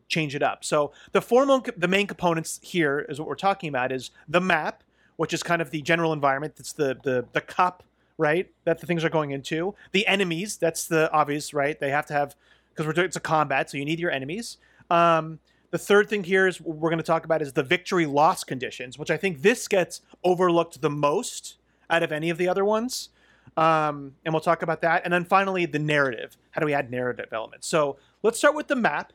[0.09, 0.65] change it up.
[0.65, 4.83] So the four the main components here is what we're talking about is the map,
[5.19, 6.55] which is kind of the general environment.
[6.55, 7.84] That's the the the cup,
[8.17, 8.49] right?
[8.63, 9.75] That the things are going into.
[9.91, 11.77] The enemies, that's the obvious, right?
[11.77, 12.38] They have to have
[12.69, 14.60] because we're doing it's a combat, so you need your enemies.
[14.89, 15.39] Um,
[15.71, 18.97] the third thing here is we're going to talk about is the victory loss conditions,
[18.97, 21.58] which I think this gets overlooked the most
[21.89, 23.10] out of any of the other ones.
[23.58, 25.01] Um, and we'll talk about that.
[25.03, 26.38] And then finally, the narrative.
[26.51, 27.67] How do we add narrative elements?
[27.67, 29.12] So let's start with the map.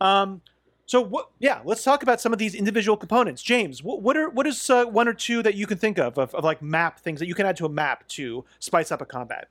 [0.00, 0.40] Um,
[0.88, 1.28] so what?
[1.38, 3.42] Yeah, let's talk about some of these individual components.
[3.42, 6.16] James, what, what are what is uh, one or two that you can think of,
[6.16, 9.02] of of like map things that you can add to a map to spice up
[9.02, 9.48] a combat?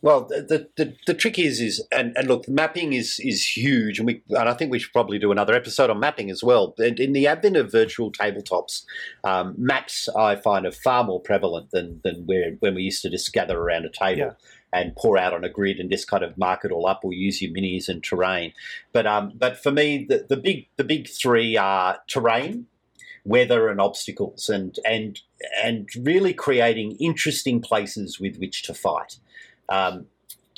[0.00, 4.06] Well, the, the, the, trick is is and, and look, mapping is is huge, and
[4.06, 6.74] we and I think we should probably do another episode on mapping as well.
[6.78, 8.84] And in the advent of virtual tabletops,
[9.22, 13.10] um, maps I find are far more prevalent than than where when we used to
[13.10, 14.18] just gather around a table.
[14.18, 14.32] Yeah.
[14.74, 17.12] And pour out on a grid and just kind of mark it all up, or
[17.12, 18.52] use your minis and terrain.
[18.92, 22.66] But um, but for me, the, the big the big three are terrain,
[23.24, 25.20] weather, and obstacles, and and
[25.62, 29.18] and really creating interesting places with which to fight.
[29.68, 30.06] Um,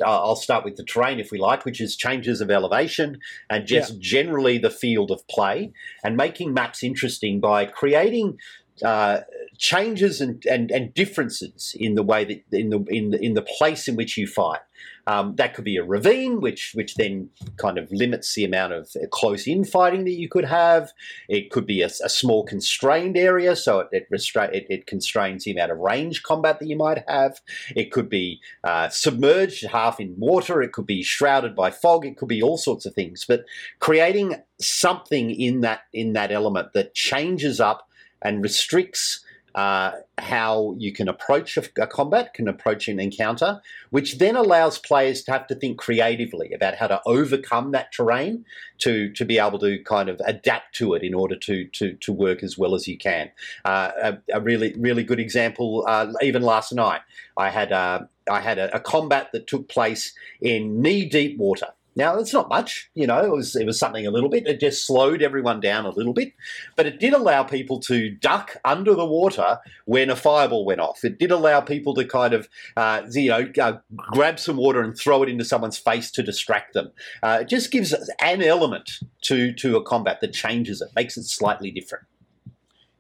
[0.04, 3.66] I'll I'll start with the terrain if we like, which is changes of elevation and
[3.66, 8.38] just generally the field of play, and making maps interesting by creating
[8.82, 9.20] uh,
[9.58, 13.42] changes and, and, and differences in the way that in the in the, in the
[13.42, 14.60] place in which you fight.
[15.08, 18.94] Um, that could be a ravine, which which then kind of limits the amount of
[19.10, 20.92] close in fighting that you could have.
[21.28, 25.44] It could be a, a small constrained area, so it it, restra- it it constrains
[25.44, 27.40] the amount of range combat that you might have.
[27.76, 30.60] It could be uh, submerged, half in water.
[30.60, 32.04] It could be shrouded by fog.
[32.04, 33.24] It could be all sorts of things.
[33.26, 33.44] But
[33.78, 37.88] creating something in that in that element that changes up
[38.22, 39.24] and restricts
[39.56, 44.78] uh, how you can approach a, a combat, can approach an encounter, which then allows
[44.78, 48.44] players to have to think creatively about how to overcome that terrain
[48.78, 52.12] to to be able to kind of adapt to it in order to to to
[52.12, 53.30] work as well as you can.
[53.64, 57.00] Uh, a, a really really good example, uh, even last night,
[57.38, 61.68] I had uh, I had a, a combat that took place in knee deep water.
[61.96, 63.24] Now it's not much, you know.
[63.24, 64.46] It was it was something a little bit.
[64.46, 66.34] It just slowed everyone down a little bit,
[66.76, 71.04] but it did allow people to duck under the water when a fireball went off.
[71.04, 74.96] It did allow people to kind of uh, you know uh, grab some water and
[74.96, 76.92] throw it into someone's face to distract them.
[77.22, 81.24] Uh, it just gives an element to to a combat that changes it, makes it
[81.24, 82.04] slightly different.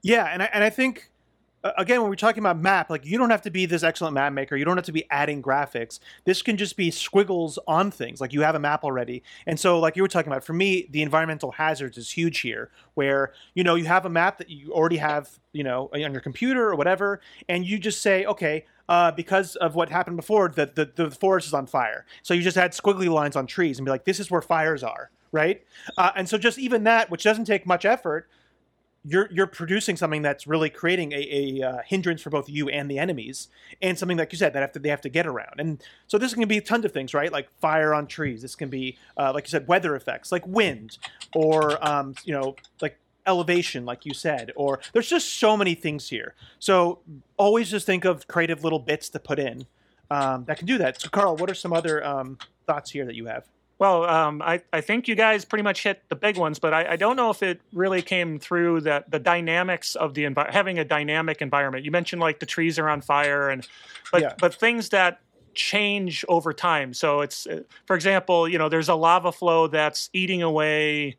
[0.02, 1.10] Yeah, and I, and I think
[1.76, 4.32] again when we're talking about map, like you don't have to be this excellent map
[4.32, 4.56] maker.
[4.56, 5.98] You don't have to be adding graphics.
[6.24, 8.20] This can just be squiggles on things.
[8.20, 10.86] Like you have a map already, and so like you were talking about, for me,
[10.90, 12.70] the environmental hazards is huge here.
[12.94, 16.20] Where you know you have a map that you already have, you know, on your
[16.20, 18.64] computer or whatever, and you just say, okay.
[18.88, 22.06] Uh, because of what happened before, the, the the forest is on fire.
[22.22, 24.84] So you just add squiggly lines on trees and be like, "This is where fires
[24.84, 25.64] are," right?
[25.98, 28.28] Uh, and so just even that, which doesn't take much effort,
[29.06, 32.90] you're you're producing something that's really creating a, a uh, hindrance for both you and
[32.90, 33.48] the enemies,
[33.80, 35.58] and something like you said that have to, they have to get around.
[35.58, 37.30] And so this can be tons of things, right?
[37.30, 38.42] Like fire on trees.
[38.42, 40.98] This can be, uh, like you said, weather effects, like wind,
[41.34, 46.08] or um, you know, like elevation, like you said, or there's just so many things
[46.08, 46.34] here.
[46.58, 47.00] So
[47.36, 49.66] always just think of creative little bits to put in
[50.10, 51.00] um, that can do that.
[51.00, 53.44] So, Carl, what are some other um, thoughts here that you have?
[53.78, 56.92] Well, um, I, I think you guys pretty much hit the big ones, but I,
[56.92, 60.78] I don't know if it really came through that the dynamics of the envi- having
[60.78, 61.84] a dynamic environment.
[61.84, 63.66] You mentioned like the trees are on fire, and
[64.10, 64.34] but Yeah.
[64.40, 65.20] but things that
[65.52, 66.94] change over time.
[66.94, 71.16] So it's uh, for example, you know, there's a lava flow that's eating away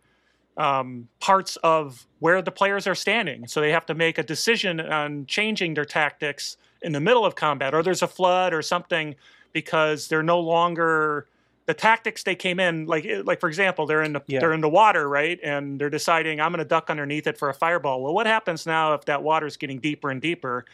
[0.58, 3.48] um, parts of where the players are standing.
[3.48, 7.36] So they have to make a decision on changing their tactics in the middle of
[7.36, 9.16] combat, or there's a flood or something
[9.54, 11.28] because they're no longer
[11.68, 14.40] the tactics they came in like eh, like for example they're in the Yeah.
[14.40, 17.50] they're in the water right and they're deciding I'm going to duck underneath it for
[17.50, 18.02] a fireball.
[18.02, 20.66] Well, what happens now if that water is getting deeper and deeper?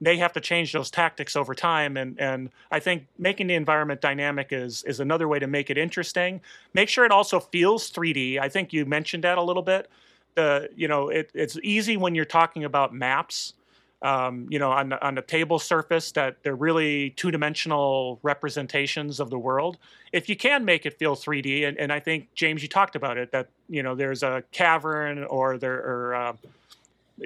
[0.00, 4.00] They have to change those tactics over time, and and I think making the environment
[4.00, 6.40] dynamic is is another way to make it interesting.
[6.72, 8.38] Make sure it also feels 3D.
[8.38, 9.90] I think you mentioned that a little bit.
[10.36, 13.54] The you know it, it's easy when you're talking about maps
[14.02, 19.18] um, you know, on the, on the table surface that they're really two dimensional representations
[19.18, 19.78] of the world.
[20.12, 23.18] If you can make it feel 3D, and, and I think James, you talked about
[23.18, 26.32] it that you know there's a cavern or there or uh,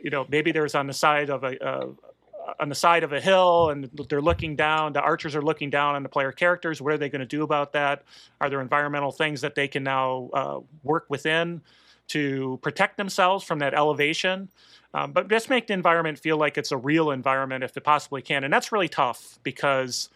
[0.02, 1.86] you know maybe there's on the side of a uh,
[2.58, 4.92] on the side of a hill and they're looking down.
[4.92, 6.80] The archers are looking down on the player characters.
[6.80, 8.02] What are they going to do about that?
[8.40, 11.60] Are there environmental things that they can now uh, work within
[12.08, 14.48] to protect themselves from that elevation?
[14.94, 18.20] Um, but just make the environment feel like it's a real environment if it possibly
[18.22, 18.44] can.
[18.44, 20.10] And that's really tough because,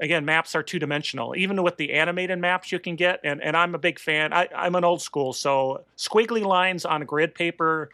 [0.00, 1.34] again, maps are two dimensional.
[1.36, 4.48] Even with the animated maps you can get, and, and I'm a big fan, I,
[4.54, 5.32] I'm an old school.
[5.32, 7.90] So squiggly lines on a grid paper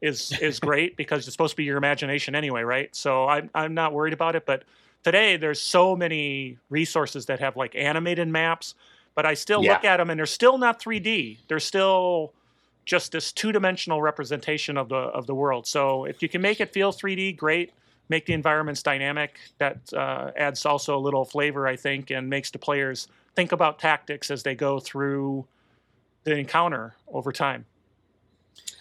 [0.00, 2.94] is is great because it's supposed to be your imagination anyway, right?
[2.94, 4.46] So I'm, I'm not worried about it.
[4.46, 4.64] But
[5.04, 8.74] today, there's so many resources that have like animated maps,
[9.14, 9.66] but I still Yeah.
[9.66, 11.40] look at them and they're still not 3D.
[11.48, 12.32] They're still
[12.88, 15.66] just this two-dimensional representation of the of the world.
[15.66, 17.72] So if you can make it feel 3D, great.
[18.08, 19.38] Make the environments dynamic.
[19.58, 23.78] That uh, adds also a little flavor, I think, and makes the players think about
[23.78, 25.46] tactics as they go through
[26.24, 27.66] the encounter over time.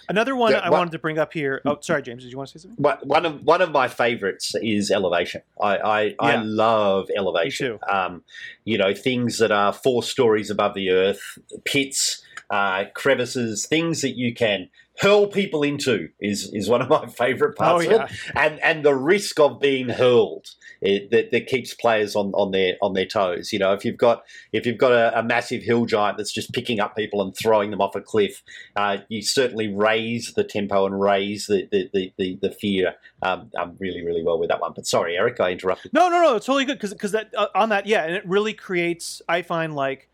[0.09, 1.61] Another one Yeah, I what- wanted to bring up here.
[1.65, 2.23] Oh, sorry, James.
[2.23, 2.81] Did you want to say something?
[2.81, 5.41] One- One of one of my favorites is elevation.
[5.61, 7.73] I I, I love elevation.
[7.73, 8.23] Me Um,
[8.63, 14.17] you know, things that are four stories above the earth, pits, uh, crevices, things that
[14.17, 18.05] you can hurl people into is is one of my favorite parts Oh, of yeah.
[18.05, 18.11] it.
[18.35, 20.47] And and the risk of being hurled
[20.81, 23.51] it, that, that keeps players on, on their on their toes.
[23.53, 26.51] You know, if you've got if you've got a, a massive hill giant that's just
[26.53, 28.41] picking up people and throwing them off a cliff,
[28.75, 33.51] uh, you certainly raise the tempo and raise the the, the, the, the fear um,
[33.59, 34.73] um, really really well with that one.
[34.75, 35.93] But sorry, Eric, I interrupted.
[35.93, 36.35] No, no, no.
[36.35, 39.21] It's totally good because because that uh, on that, yeah, and it really creates.
[39.29, 40.06] I find like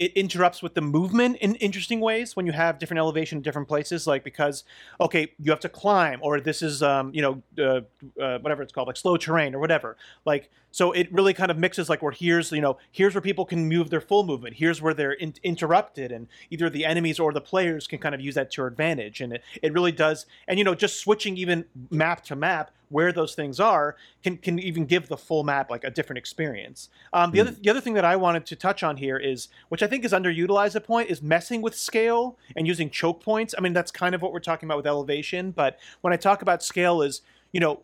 [0.00, 3.68] it interrupts with the movement in interesting ways when you have different elevation in different
[3.68, 4.06] places.
[4.06, 4.64] Like because
[4.98, 7.82] okay, you have to climb, or this is um you know uh,
[8.20, 9.98] uh, whatever it's called, like slow terrain or whatever.
[10.24, 13.44] Like so, it really kind of mixes like where here's you know here's where people
[13.44, 14.56] can move their full movement.
[14.56, 18.22] Here's where they're in- interrupted, and either the enemies or the players can kind of
[18.22, 19.20] use that to your advantage.
[19.20, 20.24] And it, it really does.
[20.48, 24.58] And you know, just switching even map to map where those things are can can
[24.58, 26.90] even give the full map like a different experience.
[27.12, 29.82] Um, the other the other thing that I wanted to touch on here is, which
[29.82, 33.54] I think is underutilized at point, is messing with scale and using choke points.
[33.56, 35.52] I mean, that's kind of what we're talking about with elevation.
[35.52, 37.22] But when I talk about scale, is
[37.52, 37.82] you know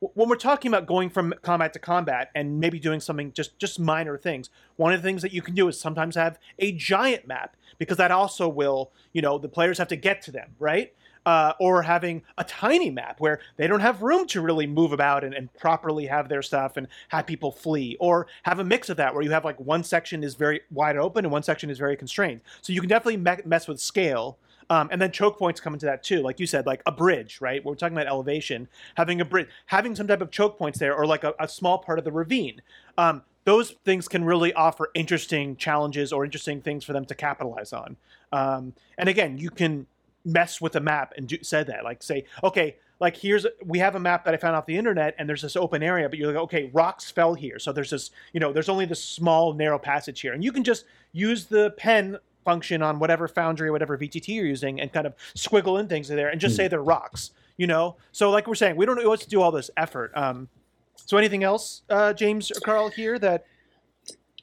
[0.00, 3.80] when we're talking about going from combat to combat and maybe doing something just just
[3.80, 7.26] minor things one of the things that you can do is sometimes have a giant
[7.26, 10.94] map because that also will you know the players have to get to them right
[11.28, 15.22] uh, or having a tiny map where they don't have room to really move about
[15.22, 18.96] and, and properly have their stuff and have people flee or have a mix of
[18.96, 21.76] that where you have like one section is very wide open and one section is
[21.76, 24.38] very constrained so you can definitely me- mess with scale
[24.70, 27.42] um, and then choke points come into that too, like you said, like a bridge,
[27.42, 27.62] right?
[27.62, 31.06] We're talking about elevation, having a bridge, having some type of choke points there, or
[31.06, 32.60] like a, a small part of the ravine.
[32.98, 37.72] Um, those things can really offer interesting challenges or interesting things for them to capitalize
[37.72, 37.96] on.
[38.30, 39.86] Um, and again, you can
[40.28, 43.94] mess with a map and do, say that, like say, okay, like here's we have
[43.94, 46.28] a map that I found off the internet, and there's this open area, but you're
[46.28, 49.78] like, okay, rocks fell here, so there's this, you know, there's only this small narrow
[49.78, 53.98] passage here, and you can just use the pen function on whatever foundry or whatever
[53.98, 57.32] VTT you're using and kind of squiggle in things there and just say they're rocks,
[57.58, 57.96] you know?
[58.12, 60.12] So like we're saying, we don't know what to do all this effort.
[60.14, 60.48] Um,
[60.96, 63.44] so anything else, uh, James or Carl here that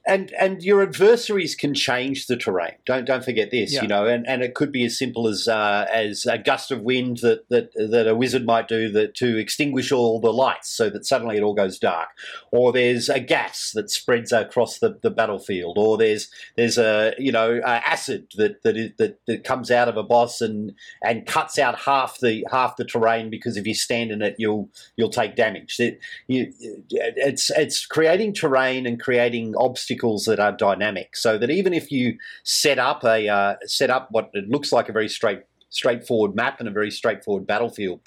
[0.08, 2.74] and and your adversaries can change the terrain.
[2.86, 3.82] Don't don't forget this, Yeah.
[3.82, 6.82] you know, and, and it could be as simple as uh, as a gust of
[6.82, 10.90] wind that, that that a wizard might do that to extinguish all the lights so
[10.92, 12.10] that suddenly it all goes dark,
[12.52, 17.32] or there's a gas that spreads across the, the battlefield, or there's there's a you
[17.32, 21.26] know uh, acid that that, is, that that comes out of a boss and and
[21.26, 25.10] cuts out half the half the terrain because if you stand in it you'll you'll
[25.10, 25.80] take damage.
[25.80, 26.54] It, you,
[26.92, 29.95] it's it's creating terrain and creating obstacles
[30.26, 34.30] that are dynamic, so that even if you set up a uh, set up what
[34.34, 38.00] it looks like a very straight straightforward map and a very straightforward battlefield,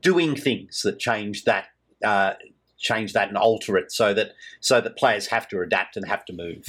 [0.00, 1.66] doing things that change that.
[2.04, 2.34] Uh,
[2.78, 6.24] change that and alter it so that so that players have to adapt and have
[6.24, 6.64] to move.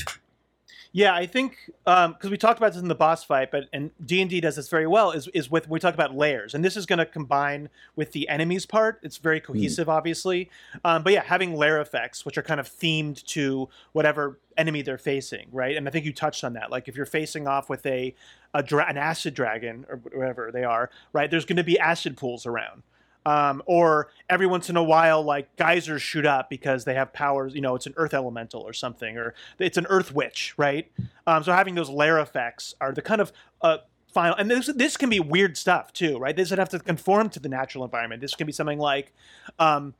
[0.93, 4.19] Yeah, I think because we talked about this in the boss fight, but and D
[4.19, 5.11] and D does this very well.
[5.11, 8.27] Is is with we talk about layers, and this is going to combine with the
[8.27, 8.99] enemies part.
[9.01, 10.49] It's very cohesive, obviously.
[10.83, 14.97] Um, but yeah, having layer effects, which are kind of themed to whatever enemy they're
[14.97, 15.77] facing, right?
[15.77, 16.69] And I think you touched on that.
[16.71, 18.13] Like if you're facing off with a,
[18.53, 21.31] a dra- an acid dragon or whatever they are, right?
[21.31, 22.83] There's going to be acid pools around.
[23.25, 27.53] Um, or every once in a while, like geysers shoot up because they have powers.
[27.53, 30.91] You know, it's an earth elemental or something, or it's an earth witch, right?
[31.27, 33.31] Um, so having those layer effects are the kind of
[33.61, 33.77] uh,
[34.11, 34.35] final.
[34.35, 36.35] And this this can be weird stuff too, right?
[36.35, 38.21] This would have to conform to the natural environment.
[38.21, 39.13] This can be something like.
[39.59, 39.93] Um,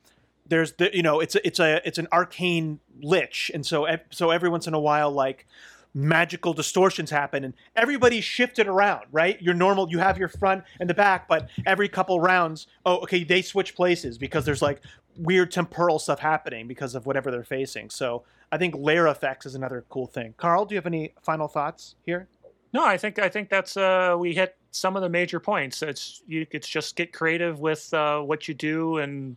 [0.48, 4.32] there's the you know it's a, it's a it's an arcane lich, and so so
[4.32, 5.48] every once in a while, like
[5.94, 10.90] magical distortions happen and everybody's shifted around right your normal you have your front and
[10.90, 14.82] the back but every couple rounds oh okay they switch places because there's like
[15.18, 18.24] weird temporal stuff happening because of whatever they're facing so
[18.54, 21.96] i think layer effects is another cool thing carl do you have any final thoughts
[22.06, 22.28] here
[22.74, 25.82] No, I think I think that's uh, we hit some of the major points.
[25.82, 26.48] It's you.
[26.52, 29.36] It's just get creative with uh, what you do and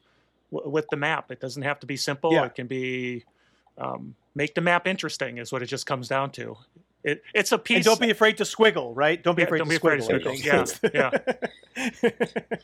[0.52, 1.32] w- with the map.
[1.32, 2.32] It doesn't have to be simple.
[2.32, 2.44] Yeah.
[2.44, 3.24] It can be
[3.76, 5.38] um, make the map interesting.
[5.38, 6.56] Is what it just comes down to.
[7.02, 7.76] It, it's a piece.
[7.76, 10.00] and don't be afraid to squiggle right don't be Yeah, afraid don't to be afraid
[10.00, 11.20] to squiggle, squiggle.
[11.76, 12.60] I think.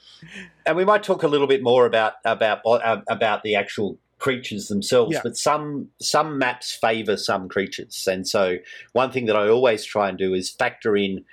[0.66, 4.68] and we might talk a little bit more about about uh, about the actual creatures
[4.68, 5.20] themselves Yeah.
[5.22, 8.56] but some some maps favor some creatures and so
[8.92, 11.24] one thing that i always try and do is factor in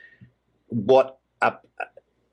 [0.67, 1.53] what a,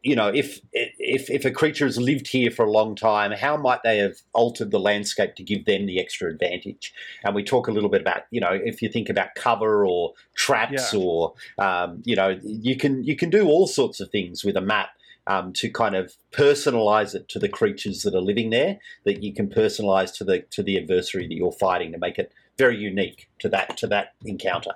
[0.05, 3.57] you know if if if a creature has lived here for a long time how
[3.57, 6.93] might they have altered the landscape to give them the extra advantage
[7.25, 10.13] and we talk a little bit about you know if you think about cover or
[10.37, 11.01] traps Yeah.
[11.01, 14.61] or um, you know you can you can do all sorts of things with a
[14.61, 14.91] map
[15.27, 19.33] um, to kind of personalize it to the creatures that are living there that you
[19.33, 23.29] can personalize to the to the adversary that you're fighting to make it very unique
[23.39, 24.73] to that to that encounter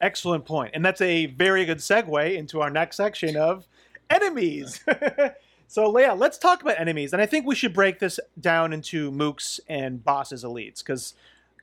[0.00, 0.70] Excellent point.
[0.72, 3.66] And that's a very good segue into our next section of
[4.10, 4.84] enemies.
[5.68, 7.12] so, Leah, let's talk about enemies.
[7.12, 11.14] And I think we should break this down into mooks and bosses elites because,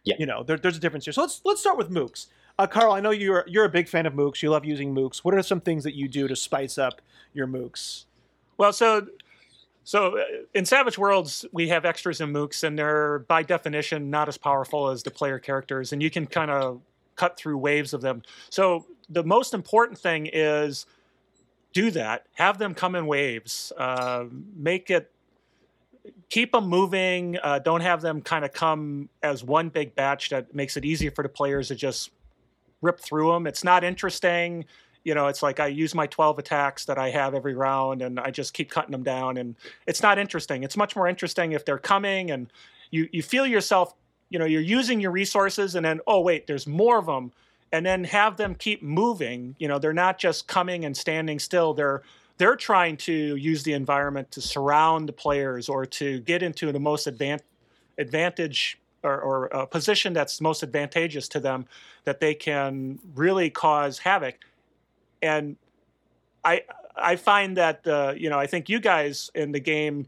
[0.03, 0.15] Yeah.
[0.19, 1.13] you know, there, there's a difference here.
[1.13, 2.27] So let's let's start with mooks.
[2.60, 4.41] Uh, Carl, I know you're you're a big fan of mooks.
[4.41, 5.19] You love using mooks.
[5.19, 7.01] What are some things that you do to spice up
[7.33, 8.05] your mooks?
[8.57, 9.07] Well, so
[9.83, 14.27] so uh, in Savage Worlds, we have extras and mooks, and they're by definition not
[14.27, 16.81] as powerful as the player characters, and you can kind of
[17.15, 18.21] cut through waves of them.
[18.49, 20.86] So the most important thing is
[21.77, 22.25] do that.
[22.33, 23.71] Have them come in waves.
[23.77, 25.11] Uh, make it
[26.27, 27.37] keep them moving.
[27.43, 31.11] Uh, don't have them kind of come as one big batch that makes it easier
[31.11, 32.09] for the players to just
[32.81, 33.45] rip through them.
[33.45, 34.65] It's not interesting
[35.03, 38.19] you know it's like i use my 12 attacks that i have every round and
[38.19, 41.63] i just keep cutting them down and it's not interesting it's much more interesting if
[41.63, 42.51] they're coming and
[42.89, 43.93] you you feel yourself
[44.29, 47.31] you know you're using your resources and then oh wait there's more of them
[47.71, 49.56] and then have them keep moving.
[49.60, 51.73] You know they're not just coming and standing still.
[51.73, 52.03] They're
[52.38, 56.80] they're trying to use the environment to surround the players or to get into the
[56.80, 57.41] most advan-
[57.97, 61.65] advantage or, or a position that's most advantageous to them
[62.03, 64.36] that they can really cause havoc.
[65.21, 65.58] And
[66.43, 66.62] I
[66.95, 70.08] I find that uh, you know I think you guys in the game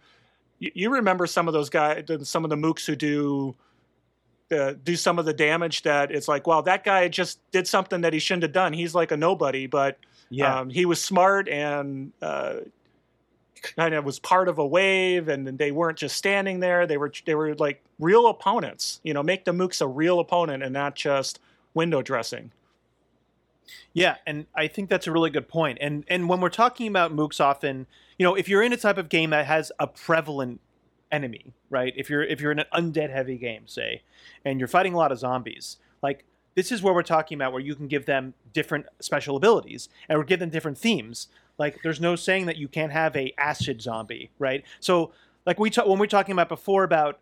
[0.59, 3.55] you, you remember some of those guys some of the mooks who do
[4.51, 8.01] uh, do some of the damage that it's like wow that guy just did something
[8.01, 8.73] that he shouldn't have done.
[8.73, 9.97] He's like a nobody but
[10.59, 12.55] um, he was smart and uh,
[13.75, 16.87] kind of was part of a wave and they weren't just standing there.
[16.87, 20.63] They were they were like real opponents you know make the mooks a real opponent
[20.63, 21.39] and not just
[21.73, 22.51] window dressing.
[23.93, 25.79] Yeah, and I think that's a really good point.
[25.81, 28.97] And and when we're talking about mooks, often, you know, if you're in a type
[28.97, 30.61] of game that has a prevalent
[31.11, 31.93] enemy, right?
[31.95, 34.03] If you're if you're in an undead heavy game, say,
[34.45, 37.61] and you're fighting a lot of zombies, like this is where we're talking about where
[37.61, 41.27] you can give them different special abilities and we give them different themes.
[41.57, 44.63] Like there's no saying that you can't have a acid zombie, right?
[44.79, 45.11] So
[45.45, 47.19] like we ta- when we are talking about before about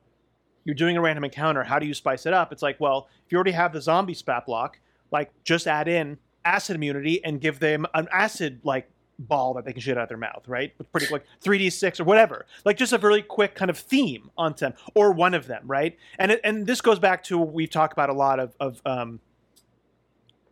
[0.67, 1.63] you're doing a random encounter.
[1.63, 2.51] How do you spice it up?
[2.51, 4.79] It's like, well, if you already have the zombie stat block,
[5.11, 8.89] like just add in acid immunity and give them an acid like
[9.19, 10.73] ball that they can shoot out of their mouth, right?
[10.77, 12.45] With pretty like 3d6 or whatever.
[12.65, 15.97] Like just a very quick kind of theme on them or one of them, right?
[16.19, 19.19] And it, and this goes back to we've talked about a lot of of um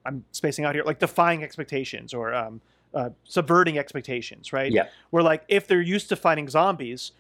[0.05, 2.61] I'm spacing out here, like defying expectations or um
[2.93, 4.71] uh, subverting expectations, right?
[4.71, 4.87] Yeah.
[5.09, 7.11] Where like if they're used to fighting zombies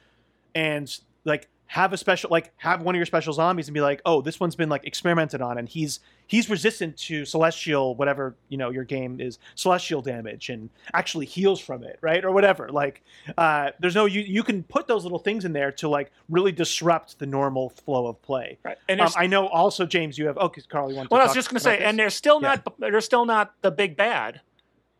[0.55, 4.01] and like have a special like have one of your special zombies and be like,
[4.05, 8.57] oh, this one's been like experimented on and he's he's resistant to celestial whatever you
[8.57, 12.69] know your game is celestial damage and actually heals from it, right or whatever.
[12.69, 13.01] Like
[13.37, 16.51] uh, there's no you you can put those little things in there to like really
[16.51, 18.57] disrupt the normal flow of play.
[18.63, 18.77] Right.
[18.87, 21.25] And Um, I know also James, you have okay, Carl, you want to well, I
[21.25, 21.87] was just going to say, this?
[21.87, 22.55] and they're still Yeah.
[22.63, 24.41] not they're still not the big bad,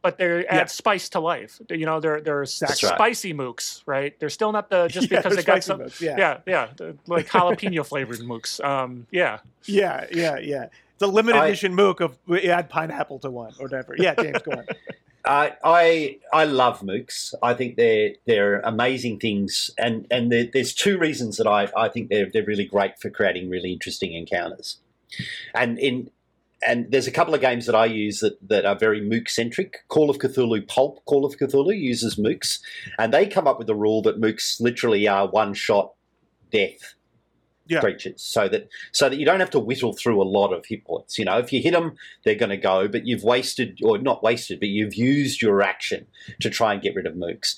[0.05, 1.59] but they add spice to life.
[1.67, 2.93] You know, they're they're That's right.
[2.93, 4.13] spicy mooks, right?
[4.19, 5.79] They're still not the just Yeah, because they're got some.
[5.79, 6.15] mooks, yeah.
[6.45, 8.63] yeah, yeah, like jalapeno flavored mooks.
[8.63, 10.65] Um, yeah, Yeah, yeah, yeah.
[10.93, 13.95] It's a limited I- edition mook of add pineapple to one or whatever.
[13.97, 14.65] Yeah, James, go on.
[15.25, 17.33] I I I love mooks.
[17.41, 21.89] I think they're they're amazing things, and and there, there's two reasons that I I
[21.89, 24.77] think they're they're really great for creating really interesting encounters,
[25.55, 26.11] and in.
[26.65, 29.79] And there's a couple of games that I use that, that are very mook centric.
[29.89, 32.59] Call of Cthulhu Pulp, Call of Cthulhu uses mooks,
[32.97, 35.93] and they come up with the rule that mooks literally are one shot
[36.51, 36.95] death
[37.67, 37.81] Yeah.
[37.81, 40.85] creatures, so that so that you don't have to whittle through a lot of hit
[40.85, 41.17] points.
[41.19, 44.23] You know, if you hit them, they're going to go, but you've wasted or not
[44.23, 46.07] wasted, but you've used your action
[46.41, 47.55] to try and get rid of mooks.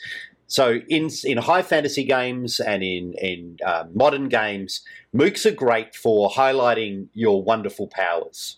[0.47, 4.81] So in in high fantasy games and in in uh, modern games,
[5.13, 8.57] mooks are great for highlighting your wonderful powers.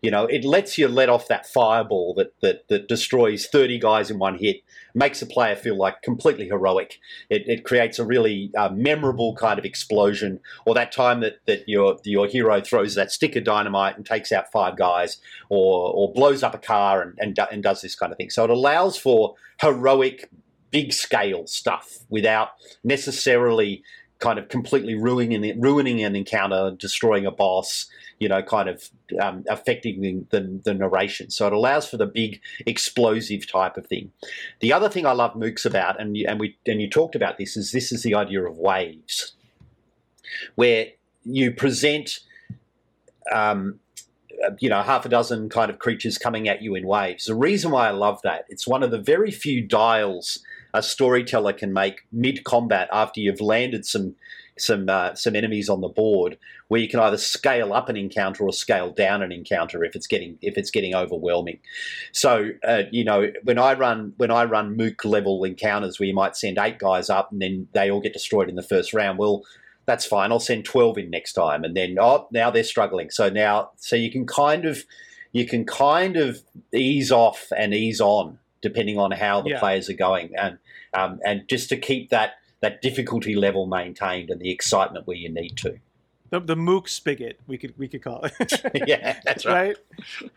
[0.00, 4.10] You know, it lets you let off that fireball that that, that destroys thirty guys
[4.10, 4.62] in one hit,
[4.94, 7.00] makes a player feel like completely heroic.
[7.28, 11.68] It, it creates a really uh, memorable kind of explosion, or that time that, that
[11.68, 15.18] your your hero throws that stick of dynamite and takes out five guys,
[15.48, 18.30] or or blows up a car and and, and does this kind of thing.
[18.30, 20.30] So it allows for heroic,
[20.70, 22.50] big scale stuff without
[22.84, 23.82] necessarily
[24.18, 27.86] kind of completely ruining ruining an encounter, destroying a boss,
[28.18, 28.90] you know, kind of
[29.20, 31.30] um, affecting the, the, the narration.
[31.30, 34.10] So it allows for the big explosive type of thing.
[34.60, 37.38] The other thing I love mooks about, and you, and we and you talked about
[37.38, 39.34] this, is this is the idea of waves,
[40.54, 40.88] where
[41.24, 42.20] you present.
[43.32, 43.80] Um,
[44.60, 47.24] you know, half a dozen kind of creatures coming at you in waves.
[47.24, 50.38] The reason why I love that, it's one of the very few dials
[50.74, 54.14] a storyteller can make mid combat after you've landed some
[54.60, 56.38] some uh, some enemies on the board,
[56.68, 60.06] where you can either scale up an encounter or scale down an encounter if it's
[60.06, 61.58] getting if it's getting overwhelming.
[62.12, 66.14] So uh, you know when I run when I run mook level encounters where you
[66.14, 69.18] might send eight guys up and then they all get destroyed in the first round.
[69.18, 69.44] Well,
[69.86, 70.32] that's fine.
[70.32, 73.10] I'll send twelve in next time, and then oh now they're struggling.
[73.10, 74.84] So now so you can kind of
[75.32, 76.42] you can kind of
[76.74, 79.60] ease off and ease on depending on how the Yeah.
[79.60, 80.58] players are going, and
[80.94, 85.28] um, and just to keep that that difficulty level maintained and the excitement where you
[85.28, 85.78] need to.
[86.30, 88.62] The, the mook spigot, we could we could call it.
[88.86, 89.76] yeah, that's right.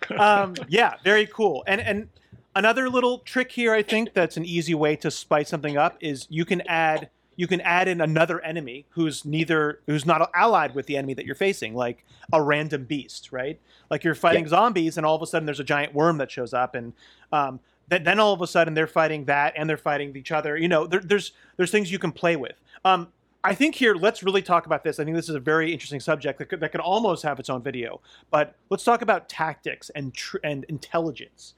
[0.10, 0.20] right?
[0.20, 1.64] um, yeah, very cool.
[1.68, 2.10] And and
[2.56, 6.28] another little trick here, I think that's an easy way to spice something up is
[6.30, 10.86] you can add you can add in another enemy who's neither who's not allied with
[10.86, 13.60] the enemy that you're facing, like a random beast, right?
[13.90, 16.54] Like you're fighting zombies, and all of a sudden there's a giant worm that shows
[16.54, 16.94] up, and
[17.32, 17.60] um,
[17.92, 20.58] then, then all of a sudden they're fighting that, and they're fighting each other.
[20.58, 22.56] You know, there, there's there's things you can play with.
[22.86, 23.10] Um,
[23.44, 25.00] I think here, let's really talk about this.
[25.00, 27.50] I think this is a very interesting subject that could, that could almost have its
[27.50, 28.00] own video.
[28.30, 31.54] But let's talk about tactics and tr- and intelligence,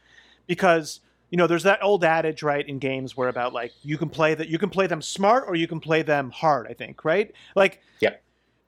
[0.47, 4.09] because you know there's that old adage, right, in games where about like you can
[4.09, 6.65] play that you can play them smart or you can play them hard.
[6.67, 7.31] I think, right?
[7.55, 8.15] Like, yeah.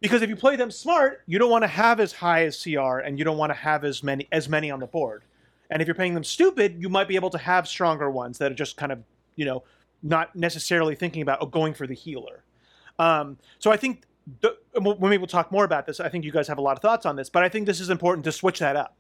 [0.02, 3.00] Because if you play them smart, you don't want to have as high as CR,
[3.00, 5.24] and you don't want to have as many as many on the board.
[5.70, 8.52] And if you're paying them stupid, you might be able to have stronger ones that
[8.52, 9.00] are just kind of,
[9.36, 9.64] you know,
[10.04, 12.44] not necessarily thinking about oh, going for the healer.
[13.00, 14.04] Um, so I think
[14.42, 16.00] the, and we'll- we'll talk more about this.
[16.00, 17.80] I think you guys have a lot of thoughts on this, but I think this
[17.80, 18.96] is important to switch that up.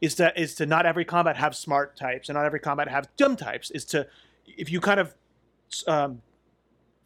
[0.00, 3.08] Is to is to not every combat have smart types and not every combat have
[3.16, 3.70] dumb types.
[3.70, 4.06] Is to
[4.46, 5.14] if you kind of
[5.86, 6.20] um,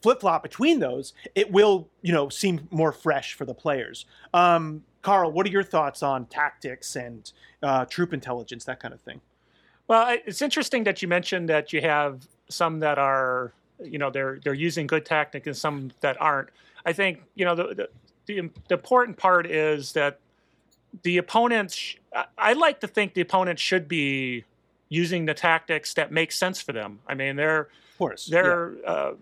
[0.03, 4.07] flip flop between those, it will you know seem more fresh for the players.
[4.35, 7.33] Um, Carl, what are your thoughts on tactics and
[7.63, 9.21] uh, troop intelligence, that kind of thing?
[9.89, 14.39] Well, it's interesting that you mentioned that you have some that are, you know, they're
[14.45, 16.51] they're using good tactic and some that aren't.
[16.85, 17.89] I think you know the
[18.27, 20.21] the, the, important part is that
[21.03, 21.75] the opponents.
[21.75, 21.97] sh-
[22.39, 24.45] I- like to think the opponents should be
[24.89, 27.01] using the tactics that make sense for them.
[27.07, 29.13] I mean, they're Of course, they're uh,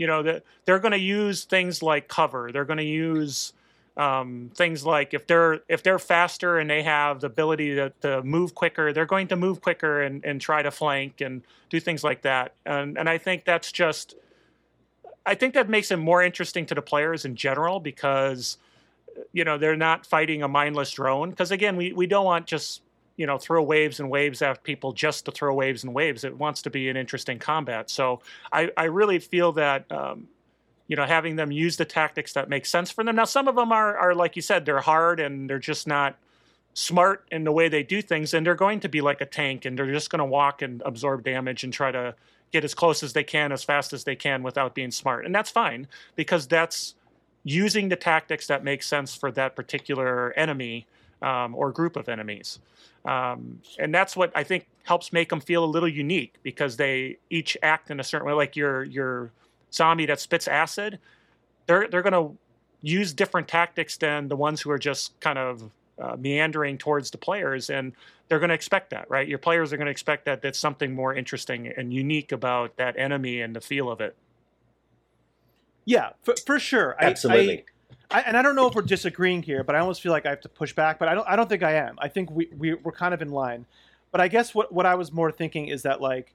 [0.00, 3.52] you know that they're going to use things like cover they're going to use
[4.00, 8.22] Um, things like if they're if they're faster and they have the ability to, to
[8.22, 12.02] move quicker, they're going to move quicker and, and try to flank and do things
[12.02, 12.54] like that.
[12.64, 14.14] And and I think that's just
[15.26, 18.56] I think that makes it more interesting to the players in general because
[19.32, 21.28] you know they're not fighting a mindless drone.
[21.28, 22.80] Because again, we, we don't want just
[23.16, 26.24] you know throw waves and waves at people just to throw waves and waves.
[26.24, 27.90] It wants to be an interesting combat.
[27.90, 28.20] So
[28.50, 30.28] I, I really feel that um,
[30.90, 33.14] you know having them use the tactics that make sense for them.
[33.14, 36.16] Now some of them are are like you said they're hard and they're just not
[36.74, 39.64] smart in the way they do things and they're going to be like a tank
[39.64, 42.12] and they're just going to walk and absorb damage and try to
[42.50, 45.32] get as close as they can as fast as they can without being smart and
[45.34, 45.86] that's fine
[46.16, 46.94] because that's
[47.44, 50.86] using the tactics that make sense for that particular enemy
[51.22, 52.58] um, or group of enemies
[53.04, 57.16] um, and that's what i think helps make them feel a little unique because they
[57.30, 59.32] each act in a certain way like your your
[59.72, 60.98] zombie that spits acid
[61.66, 62.36] they're they're going to
[62.82, 67.18] use different tactics than the ones who are just kind of uh, meandering towards the
[67.18, 67.92] players and
[68.28, 70.94] they're going to expect that right your players are going to expect that that's something
[70.94, 74.16] more interesting and unique about that enemy and the feel of it
[75.84, 76.96] Yeah, for, for sure.
[77.00, 77.64] I- Absolutely.
[78.10, 80.26] I, I, and I don't know if we're disagreeing here, but I almost feel like
[80.26, 80.98] I have to push back.
[80.98, 81.26] But I don't.
[81.28, 81.96] I don't think I am.
[81.98, 83.66] I think we, we we're kind of in line.
[84.10, 86.34] But I guess what what I was more thinking is that like,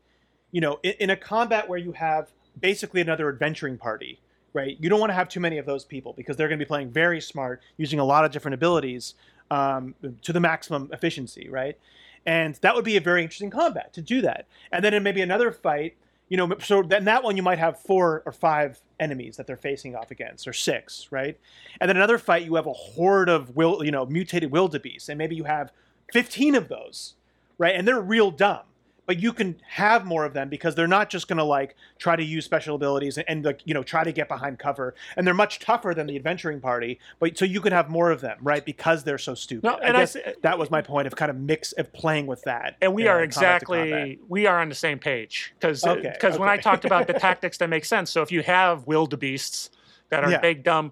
[0.52, 4.20] you know, in, in a combat where you have basically another adventuring party,
[4.54, 4.78] right?
[4.80, 6.68] You don't want to have too many of those people because they're going to be
[6.68, 9.16] playing very smart, using a lot of different abilities
[9.52, 11.78] um, to the maximum efficiency, right?
[12.26, 14.48] And that would be a very interesting combat to do that.
[14.72, 15.96] And then in maybe another fight,
[16.28, 19.56] you know, so then that one you might have four or five enemies that they're
[19.56, 21.38] facing off against, or six, right?
[21.80, 25.20] And then another fight you have a horde of will, you know, mutated wildebeests, and
[25.20, 25.72] maybe you have
[26.12, 27.14] fifteen of those,
[27.60, 27.76] right?
[27.76, 28.64] And they're real dumb,
[29.06, 32.16] but you can have more of them because they're not just going to like try
[32.16, 35.26] to use special abilities and, and like you know try to get behind cover, and
[35.28, 37.00] they're much tougher than the adventuring party.
[37.20, 38.66] But so you can have more of them, right?
[38.66, 39.64] Because they're so stupid.
[39.64, 42.26] No, and I guess s- that was my point of kind of mix of playing
[42.28, 42.76] with that.
[42.82, 43.88] and we uh, are combat to combat.
[43.88, 47.58] exactly we are on the same page because Okay, when I talked about the tactics
[47.60, 48.10] that make sense.
[48.12, 49.70] So if you have wildebeests
[50.10, 50.40] that are Yeah.
[50.40, 50.92] big dumb,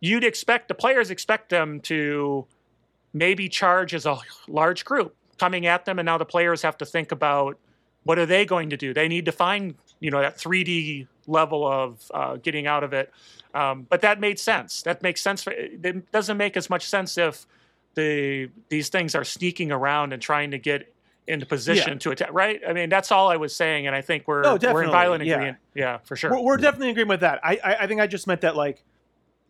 [0.00, 2.46] you'd expect the players expect them to
[3.12, 6.86] maybe charge as a large group coming at them, and now the players have to
[6.86, 7.58] think about
[8.04, 8.94] what are they going to do.
[8.94, 13.12] They need to find you know that 3D level of uh, getting out of it.
[13.54, 14.82] Um, but that made sense.
[14.82, 15.42] That makes sense.
[15.42, 17.46] For, it doesn't make as much sense if
[17.94, 20.94] the these things are sneaking around and trying to get
[21.26, 21.98] into position Yeah.
[21.98, 22.32] to attack.
[22.32, 22.60] Right?
[22.68, 25.24] I mean, that's all I was saying, and I think we're Oh, we're in violent
[25.24, 25.34] yeah.
[25.34, 25.58] agreement.
[25.74, 26.30] Yeah, for sure.
[26.30, 27.40] We're, we're definitely agreeing with that.
[27.42, 28.82] I, I I think I just meant that like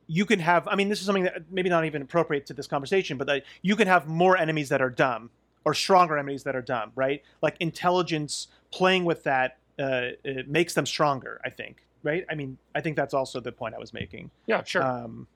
[0.06, 0.66] you can have.
[0.68, 3.44] I mean, this is something that maybe not even appropriate to this conversation, but that
[3.62, 5.30] you can have more enemies that are dumb
[5.64, 7.22] or stronger enemies that are dumb, right?
[7.42, 11.40] Like intelligence playing with that uh, it makes them stronger.
[11.44, 12.24] I think, right?
[12.30, 14.30] I mean, I think that's also the point I was making.
[14.46, 14.82] yeah, sure.
[14.82, 15.26] Um,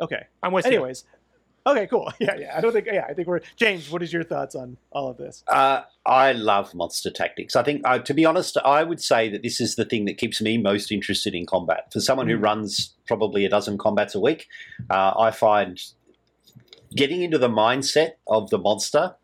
[0.00, 0.26] okay.
[0.42, 0.72] I'm with you.
[0.72, 1.04] Anyways.
[1.66, 2.10] Okay, cool.
[2.18, 2.56] Yeah, yeah.
[2.56, 2.86] I don't think.
[2.90, 3.90] Yeah, I think we're James.
[3.90, 5.44] What is your thoughts on all of this?
[5.48, 7.56] Uh, I love monster tactics.
[7.56, 10.16] I think, uh, to be honest, I would say that this is the thing that
[10.16, 11.92] keeps me most interested in combat.
[11.92, 12.42] For someone who Mm.
[12.44, 14.48] runs probably a dozen combats a week,
[14.88, 15.78] uh, I find
[16.94, 19.14] getting into the mindset of the monster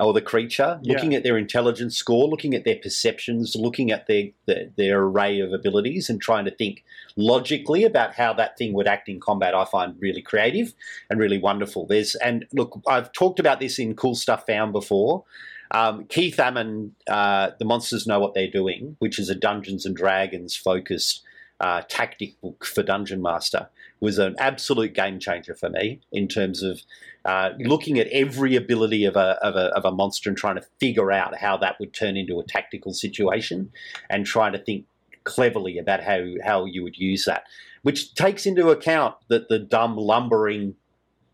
[0.00, 0.94] or the creature, Yeah.
[0.94, 5.40] looking at their intelligence score, looking at their perceptions, looking at their, their their array
[5.40, 6.84] of abilities, and trying to think
[7.16, 10.74] logically about how that thing would act in combat, I find really creative
[11.08, 11.86] and really wonderful.
[11.86, 15.24] There's and look, I've talked about this in cool stuff found before.
[15.70, 19.96] Um, Keith Ammann, uh, the monsters know what they're doing, which is a Dungeons and
[19.96, 21.22] Dragons focused
[21.60, 23.68] uh, tactic book for Dungeon Master,
[24.00, 26.82] was an absolute game changer for me in terms of
[27.24, 30.64] uh, looking at every ability of a, of, a, of a monster and trying to
[30.78, 33.70] figure out how that would turn into a tactical situation
[34.10, 34.84] and trying to think
[35.24, 37.44] cleverly about how, how you would use that,
[37.82, 40.74] which takes into account that the dumb, lumbering,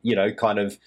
[0.02, 0.78] you know, kind of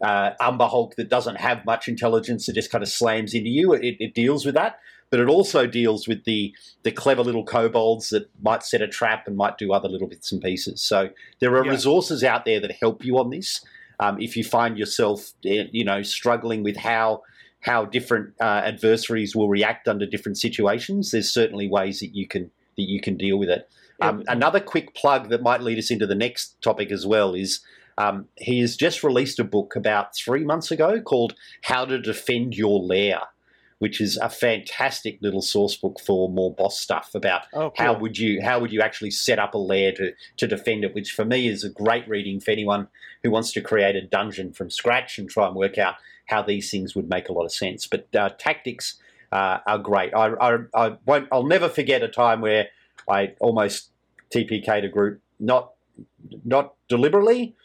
[0.00, 3.72] uh, Umber Hulk that doesn't have much intelligence that just kind of slams into you.
[3.72, 4.78] It, it deals with that,
[5.10, 9.26] but it also deals with the the clever little kobolds that might set a trap
[9.26, 10.82] and might do other little bits and pieces.
[10.82, 11.10] So
[11.40, 11.72] there are Yeah.
[11.72, 13.60] resources out there that help you on this.
[14.00, 17.22] Um, if you find yourself, eh, you know, struggling with how
[17.60, 22.50] how different uh, adversaries will react under different situations, there's certainly ways that you can
[22.76, 23.68] that you can deal with it.
[24.00, 27.60] Um, another quick plug that might lead us into the next topic as well is
[27.98, 32.54] um, he has just released a book about three months ago called How to Defend
[32.54, 33.20] Your Lair,
[33.82, 37.72] which is a fantastic little source book for more boss stuff about Oh, cool.
[37.84, 40.94] how would you how would you actually set up a lair to, to defend it,
[40.94, 42.86] which for me is a great reading for anyone
[43.24, 46.70] who wants to create a dungeon from scratch and try and work out how these
[46.70, 47.88] things would make a lot of sense.
[47.88, 49.00] But uh, tactics
[49.32, 50.14] uh, are great.
[50.14, 51.26] I, I, I won't.
[51.32, 52.68] I'll never forget a time where
[53.08, 53.90] I almost
[54.30, 55.72] TPK'd a group, not
[56.44, 57.56] not deliberately,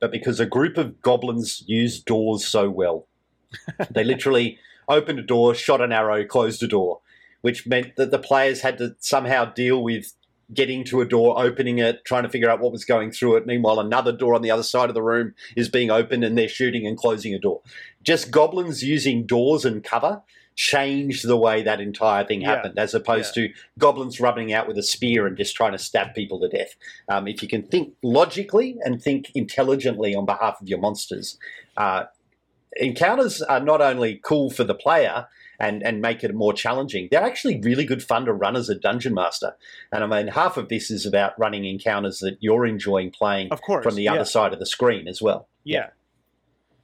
[0.00, 3.06] but because a group of goblins use doors so well.
[3.90, 4.58] they literally
[4.88, 7.00] opened a door, shot an arrow, closed a door,
[7.42, 10.12] which meant that the players had to somehow deal with
[10.54, 13.46] getting to a door, opening it, trying to figure out what was going through it.
[13.46, 16.48] Meanwhile, another door on the other side of the room is being opened and they're
[16.48, 17.62] shooting and closing a door.
[18.04, 20.22] Just goblins using doors and cover
[20.54, 22.54] changed the way that entire thing Yeah.
[22.54, 26.14] happened, as opposed to goblins running out with a spear and just trying to stab
[26.14, 26.76] people to death.
[27.08, 31.38] Um, if you can think logically and think intelligently on behalf of your monsters,
[31.76, 32.04] uh,
[32.76, 35.26] encounters are not only cool for the player
[35.58, 38.74] and, and make it more challenging, they're actually really good fun to run as a
[38.74, 39.56] dungeon master.
[39.92, 43.62] And I mean, half of this is about running encounters that you're enjoying playing Of
[43.62, 44.14] course, from the yeah.
[44.14, 45.48] other side of the screen as well.
[45.64, 45.90] Yeah.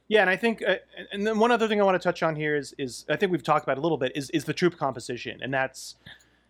[0.09, 2.21] Yeah, and I think, uh, and- and then one other thing I want to touch
[2.21, 4.53] on here is, is I think we've talked about a little bit, is, is the
[4.53, 5.95] troop composition, and that's,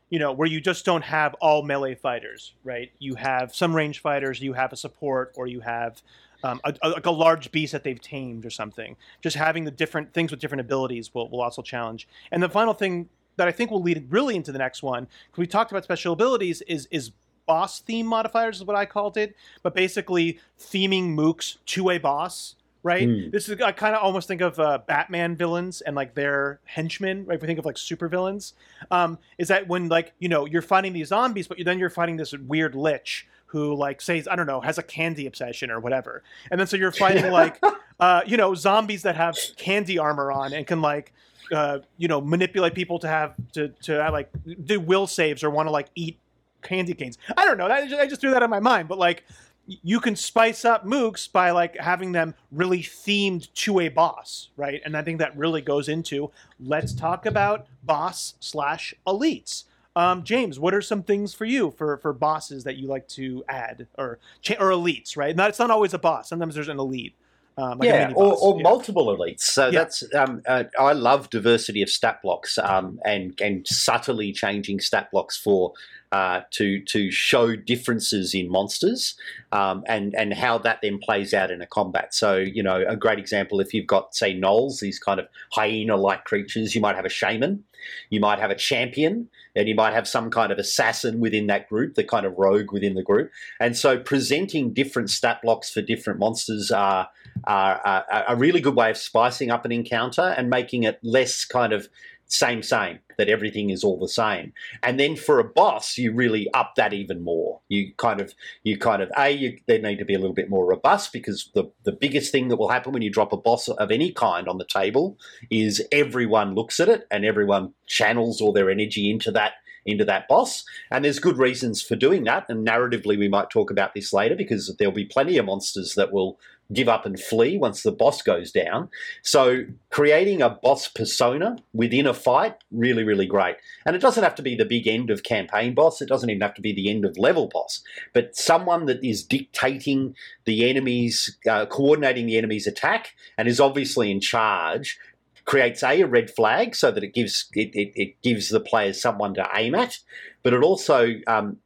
[0.09, 2.91] you know, where you just don't have all melee fighters, right?
[2.99, 6.01] You have some range fighters, you have a support, or you have
[6.43, 8.95] um, a, a, like a large beast that they've tamed or something.
[9.21, 12.07] Just having the different things with different abilities will, will also challenge.
[12.31, 15.39] And the final thing that I think will lead really into the next one, because
[15.39, 17.11] we talked about special abilities, is is
[17.45, 22.55] boss theme modifiers is what I called it, but basically theming mooks to a boss.
[22.85, 23.07] Right.
[23.07, 23.29] Hmm.
[23.29, 27.25] This is I kind of almost think of uh, Batman villains and like their henchmen.
[27.25, 27.35] Right.
[27.35, 28.55] If we think of like super villains,
[28.91, 32.17] um, is that when like you know you're fighting these zombies, but then you're fighting
[32.17, 36.24] this weird lich who like says I don't know has a candy obsession or whatever,
[36.49, 37.62] and then so you're fighting like
[37.99, 41.14] uh, you know zombies that have candy armor on and can like
[41.54, 44.32] uh, you know manipulate people to have to to have, like
[44.66, 46.18] do will saves or want to like eat
[46.64, 47.20] candy canes.
[47.38, 47.68] I don't know.
[47.68, 49.24] I just, I just threw that in my mind, but like
[49.68, 54.82] you can spice up mooks by like having them really themed to a boss, right?
[54.84, 59.66] And I think that really goes into let's talk about boss slash elites.
[59.95, 63.43] Um, James, what are some things for you for for bosses that you like to
[63.47, 65.35] add or cha- or elites, right?
[65.35, 66.29] Not it's not always a boss.
[66.29, 67.13] Sometimes there's an elite.
[67.55, 68.63] Um, like yeah, or, or Yeah.
[68.63, 69.41] multiple elites.
[69.41, 69.79] So Yeah.
[69.79, 75.11] that's um, uh, I love diversity of stat blocks um, and and subtly changing stat
[75.11, 75.73] blocks for
[76.14, 79.16] uh, to to show differences in monsters
[79.51, 82.14] um, and and how that then plays out in a combat.
[82.14, 85.97] So you know a great example if you've got say gnolls, these kind of hyena
[85.97, 87.64] like creatures, you might have a shaman,
[88.11, 91.68] you might have a champion, and you might have some kind of assassin within that
[91.68, 93.32] group, the kind of rogue within the group.
[93.59, 97.09] And so presenting different stat blocks for different monsters are
[97.45, 101.43] are, are a really good way of spicing up an encounter and making it less
[101.43, 101.89] kind of
[102.34, 104.53] same same that everything is all the same.
[104.81, 107.61] And then for a boss you really up that even more.
[107.69, 110.49] You kind of you kind of a you, they need to be a little bit
[110.49, 113.67] more robust because the the biggest thing that will happen when you drop a boss
[113.67, 115.17] of any kind on the table
[115.51, 119.53] is everyone looks at it and everyone channels all their energy into that
[119.86, 120.63] into that boss.
[120.91, 122.45] And there's good reasons for doing that.
[122.49, 126.11] And narratively we might talk about this later because there'll be plenty of monsters that
[126.11, 126.39] will
[126.72, 128.89] give up and flee once the boss goes down.
[129.22, 133.57] So creating a boss persona within a fight really really great.
[133.86, 136.01] And it doesn't have to be the big end of campaign boss.
[136.01, 137.84] It doesn't even have to be the end of level boss.
[138.14, 144.11] But someone that is dictating the enemy's uh, coordinating the enemy's attack and is obviously
[144.11, 144.97] in charge
[145.45, 149.01] creates a, a red flag so that it gives it, it, it gives the players
[149.01, 149.99] someone to aim at
[150.41, 151.57] but it also um,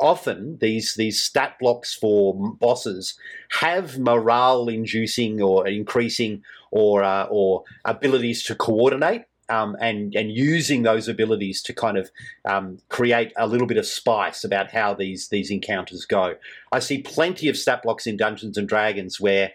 [0.00, 3.18] often these these stat blocks for bosses
[3.60, 10.82] have morale inducing or increasing or uh, or abilities to coordinate um, and and using
[10.82, 12.10] those abilities to kind of
[12.44, 16.34] um, create a little bit of spice about how these these encounters go.
[16.72, 19.52] I see plenty of stat blocks in Dungeons and Dragons where,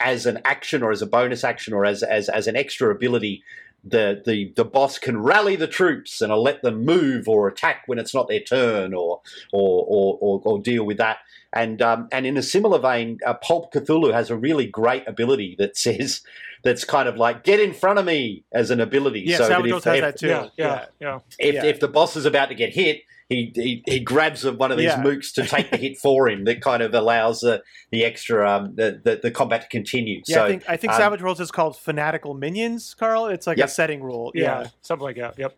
[0.00, 3.42] as an action or as a bonus action or as as as an extra ability,
[3.84, 7.98] the, the, the boss can rally the troops and let them move or attack when
[7.98, 9.20] it's not their turn or
[9.52, 11.18] or, or, or, or deal with that.
[11.54, 15.54] And um, and in a similar vein, uh, Pulp Cthulhu has a really great ability
[15.58, 16.22] that says
[16.64, 19.20] that's kind of like get in front of me as an ability.
[19.26, 20.28] yeah, so that if, has if, that too.
[20.28, 21.18] yeah, yeah, yeah.
[21.38, 21.64] if, Yeah.
[21.64, 24.86] if the boss is about to get hit, he he, he grabs one of these
[24.86, 25.02] Yeah.
[25.02, 26.44] mooks to take the hit for him.
[26.44, 30.22] That kind of allows the the extra um the, the, the combat to continue.
[30.26, 33.26] Yeah, so I think I think um, Savage Worlds is called Fanatical Minions, Carl.
[33.26, 33.66] It's like Yep.
[33.68, 34.32] a setting rule.
[34.34, 34.66] yeah, Yeah.
[34.80, 35.38] something like that.
[35.38, 35.54] Yep.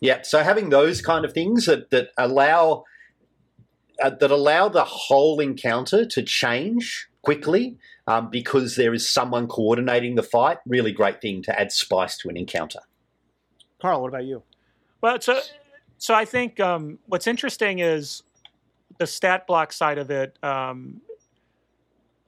[0.00, 2.84] Yeah, so having those kind of things that that allow
[4.02, 7.76] uh, that allow the whole encounter to change quickly
[8.06, 10.58] um, because there is someone coordinating the fight.
[10.66, 12.80] Really great thing to add spice to an encounter.
[13.80, 14.42] Carl, what about you?
[15.00, 15.40] Well, so
[15.98, 18.22] so I think um, what's interesting is
[18.98, 20.36] the stat block side of it.
[20.42, 21.00] Um,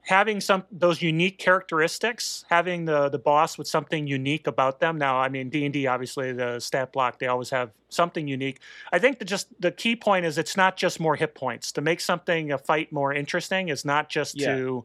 [0.05, 4.99] having some those unique characteristics, having the the boss with something unique about them.
[4.99, 8.61] Now, I mean D and D, obviously the stat block they always have something unique.
[8.93, 11.81] I think the just the key point is it's not just more hit points to
[11.81, 13.69] make something a fight more interesting.
[13.69, 14.55] Is not just Yeah.
[14.57, 14.85] to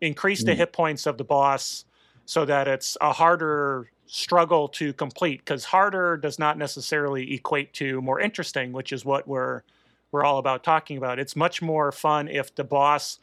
[0.00, 0.56] increase the Mm.
[0.56, 1.84] hit points of the boss
[2.26, 8.00] so that it's a harder struggle to complete because harder does not necessarily equate to
[8.00, 9.62] more interesting which is what we're
[10.12, 13.18] we're all about talking about it's much more fun if the boss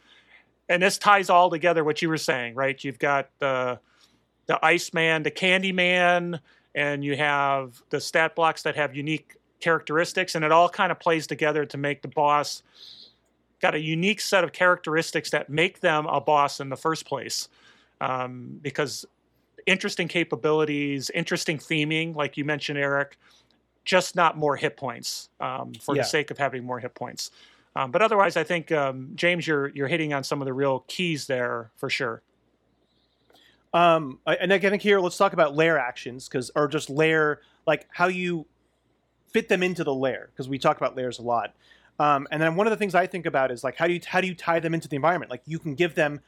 [0.70, 2.84] and this ties all together what you were saying right?
[2.84, 3.80] You've got the
[4.48, 6.40] the iceman the candyman
[6.74, 11.00] and you have the stat blocks that have unique characteristics and it all kind of
[11.00, 12.62] plays together to make the boss
[13.62, 17.48] got a unique set of characteristics that make them a boss in the first place.
[18.02, 19.06] Um, because
[19.66, 23.18] interesting capabilities interesting theming like you mentioned eric
[23.84, 26.02] just not more hit points um, for Yeah.
[26.04, 27.32] the sake of having more hit points
[27.76, 30.84] um, but otherwise i think um, james you're you're hitting on some of the real
[30.88, 32.22] keys there for sure
[33.74, 37.88] Um, and I think here let's talk about lair actions because, or just lair like
[37.92, 38.46] how you
[39.34, 41.54] fit them into the lair because we talk about lairs a lot.
[42.00, 44.00] Um, and then one of the things I think about is like how do you
[44.08, 45.30] how do you tie them into the environment?
[45.30, 46.22] Like you can give them,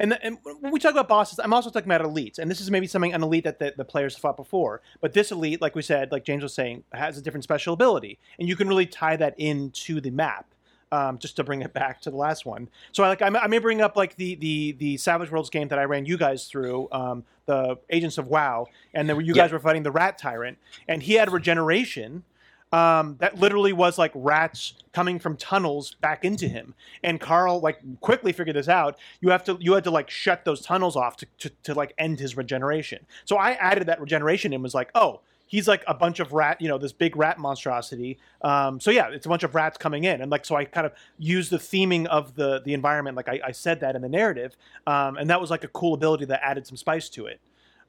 [0.00, 2.60] and, the, and when we talk about bosses, I'm also talking about elites, and this
[2.60, 4.80] is maybe something an elite that the, the players fought before.
[5.00, 8.18] But this elite, like we said, like James was saying, has a different special ability,
[8.40, 10.46] and you can really tie that into the map.
[10.90, 12.68] Um, just to bring it back to the last one.
[12.92, 15.50] So I like I may, I may bring up like the the the Savage Worlds
[15.50, 19.34] game that I ran you guys through, um, the Agents of WoW, and then you
[19.34, 19.42] Yeah.
[19.42, 20.56] guys were fighting the Rat Tyrant,
[20.88, 22.24] and he had regeneration.
[22.70, 27.80] Um, that literally was like rats coming from tunnels back into him, and Carl like
[28.00, 28.98] quickly figured this out.
[29.22, 31.94] You have to you had to like shut those tunnels off to, to, to like
[31.96, 33.06] end his regeneration.
[33.24, 36.60] So I added that regeneration and was like, oh, he's like a bunch of rat,
[36.60, 38.18] you know, this big rat monstrosity.
[38.42, 40.86] Um, so yeah, it's a bunch of rats coming in, and like so I kind
[40.86, 44.08] of used the theming of the the environment, like I, I said that in the
[44.08, 47.40] narrative, um, and that was like a cool ability that added some spice to it.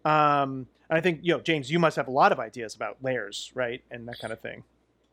[0.05, 2.97] Um, and I think you know, James, you must have a lot of ideas about
[3.03, 4.63] lairs, right, and that kind of thing.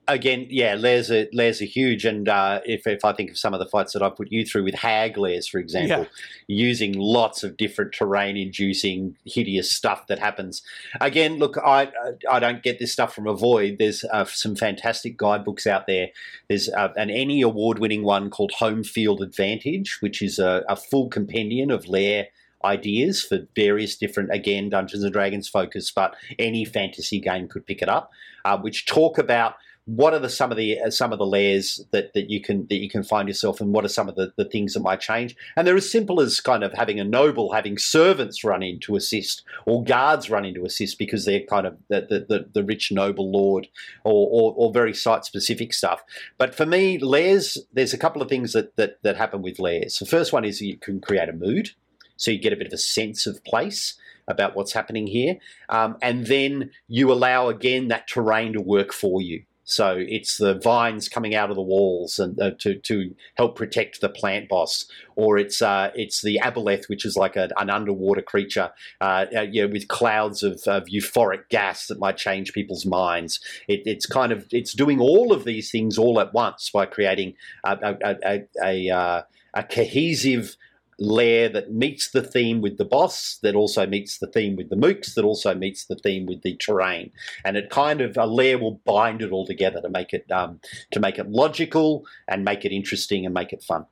[0.08, 3.54] Again, yeah, lairs are lairs are huge, and uh, if if I think of some
[3.54, 6.06] of the fights that I put you through with hag lairs, for example,
[6.46, 10.62] using lots of different terrain-inducing hideous stuff that happens.
[11.00, 11.90] Again, look, I
[12.30, 13.78] I don't get this stuff from a void.
[13.78, 16.10] There's uh, some fantastic guidebooks out there.
[16.48, 21.08] There's uh, an ENnie award-winning one called Home Field Advantage, which is a, a full
[21.08, 22.28] compendium of lair
[22.64, 27.82] ideas for various different again Dungeons and Dragons focus, but any fantasy game could pick
[27.82, 28.10] it up,
[28.44, 29.54] uh, which talk about
[29.86, 32.66] what are the some of the uh, some of the lairs that, that you can
[32.66, 35.00] that you can find yourself and what are some of the, the things that might
[35.00, 35.36] change?
[35.56, 38.96] And they're as simple as kind of having a noble having servants run in to
[38.96, 42.64] assist or guards run in to assist because they're kind of the the, the, the
[42.64, 43.68] rich noble lord
[44.04, 46.02] or, or, or very site specific stuff.
[46.36, 49.98] But for me lairs there's a couple of things that, that that happen with lairs.
[49.98, 51.70] The first one is you can create a mood.
[52.16, 55.36] So you get a bit of a sense of place about what's happening here.
[55.68, 60.54] Um, and then you allow again that terrain to work for you so it's the
[60.54, 64.86] vines coming out of the walls and uh, to to help protect the plant boss,
[65.16, 69.46] or it's uh, it's the aboleth, which is like a, an underwater creature, uh, uh,
[69.72, 73.40] with clouds of, of euphoric gas that might change people's minds.
[73.66, 77.34] It, it's kind of it's doing all of these things all at once by creating
[77.64, 79.22] a a, a, a, uh,
[79.54, 80.56] a cohesive
[80.98, 84.76] lair that meets the theme with the boss, that also meets the theme with the
[84.76, 87.12] mooks, that also meets the theme with the terrain,
[87.44, 90.60] and it kind of a lair will bind it all together to make it um,
[90.90, 93.86] to make it logical and make it interesting and make it fun.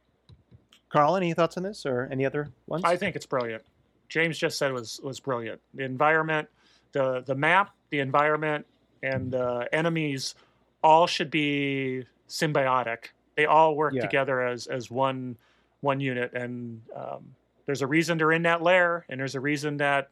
[0.88, 2.84] Carl, any thoughts on this or any other ones?
[2.84, 3.64] I think it's brilliant.
[4.08, 5.60] James just said was was brilliant.
[5.74, 6.48] The environment,
[6.92, 8.66] the the map, the environment,
[9.02, 10.34] and the enemies
[10.82, 13.06] all should be symbiotic.
[13.36, 14.02] They all work Yeah.
[14.02, 15.36] together as as one
[15.84, 17.34] one unit, and um,
[17.66, 20.08] there's a reason they're in that lair, and there's a reason that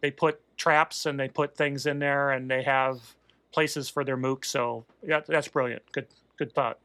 [0.00, 3.00] they put traps and they put things in there, and they have
[3.52, 4.46] places for their mooks.
[4.46, 5.82] So yeah, that's brilliant.
[5.92, 6.78] Good good thought.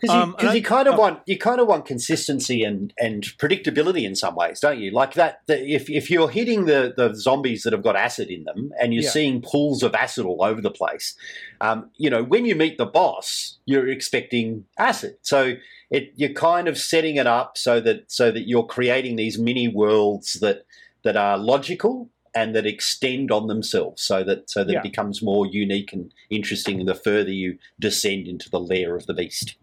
[0.00, 0.98] Because you, Um, 'cause you kind of oh.
[0.98, 4.90] want you kind of want consistency and, and predictability in some ways, don't you?
[4.92, 8.44] Like that, that if if you're hitting the, the zombies that have got acid in
[8.44, 9.10] them, and you're Yeah.
[9.10, 11.14] seeing pools of acid all over the place,
[11.60, 15.16] um, you know, when you meet the boss, you're expecting acid.
[15.22, 15.54] So
[15.90, 19.68] it you're kind of setting it up so that so that you're creating these mini
[19.68, 20.64] worlds that
[21.02, 24.78] that are logical and that extend on themselves, so that so that Yeah.
[24.78, 29.14] it becomes more unique and interesting the further you descend into the lair of the
[29.14, 29.56] beast.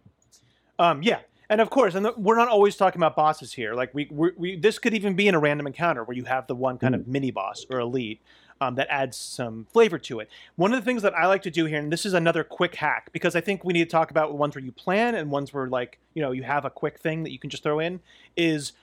[0.80, 1.19] Um, yeah,
[1.49, 3.73] and of course, and the, we're not always talking about bosses here.
[3.73, 6.47] Like we, we, we, this could even be in a random encounter where you have
[6.47, 8.21] the one kind of mini boss or elite
[8.59, 10.30] um, that adds some flavor to it.
[10.55, 12.75] One of the things that I like to do here, and this is another quick
[12.75, 15.53] hack, because I think we need to talk about ones where you plan and ones
[15.53, 17.99] where like you know you have a quick thing that you can just throw in.
[18.36, 18.73] Is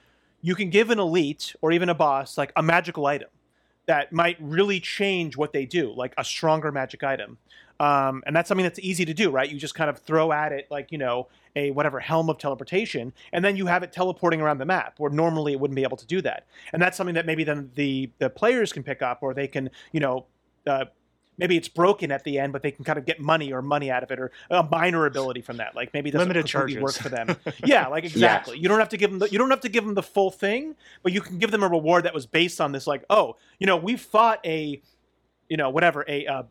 [0.42, 3.28] you can give an elite or even a boss like a magical item
[3.86, 7.38] that might really change what they do, like a stronger magic item.
[7.80, 9.50] Um, and that's something that's easy to do, right?
[9.50, 13.12] You just kind of throw at it like you know a whatever helm of teleportation,
[13.32, 15.96] and then you have it teleporting around the map, where normally it wouldn't be able
[15.96, 16.46] to do that.
[16.72, 19.70] And that's something that maybe then the the players can pick up, or they can
[19.92, 20.26] you know.
[20.66, 20.86] Uh,
[21.36, 23.90] maybe it's broken at the end, but they can kind of get money or money
[23.90, 25.74] out of it, or a minor ability from that.
[25.74, 26.80] Like maybe it doesn't Limited charges.
[26.80, 27.36] work for them.
[27.64, 28.58] yeah, like exactly.
[28.58, 30.30] You don't have to give them the, you don't have to give them the full
[30.30, 32.86] thing, but you can give them a reward that was based on this.
[32.86, 34.80] Like, oh, you know, we fought a,
[35.48, 36.26] you know, whatever a.
[36.26, 36.42] Uh,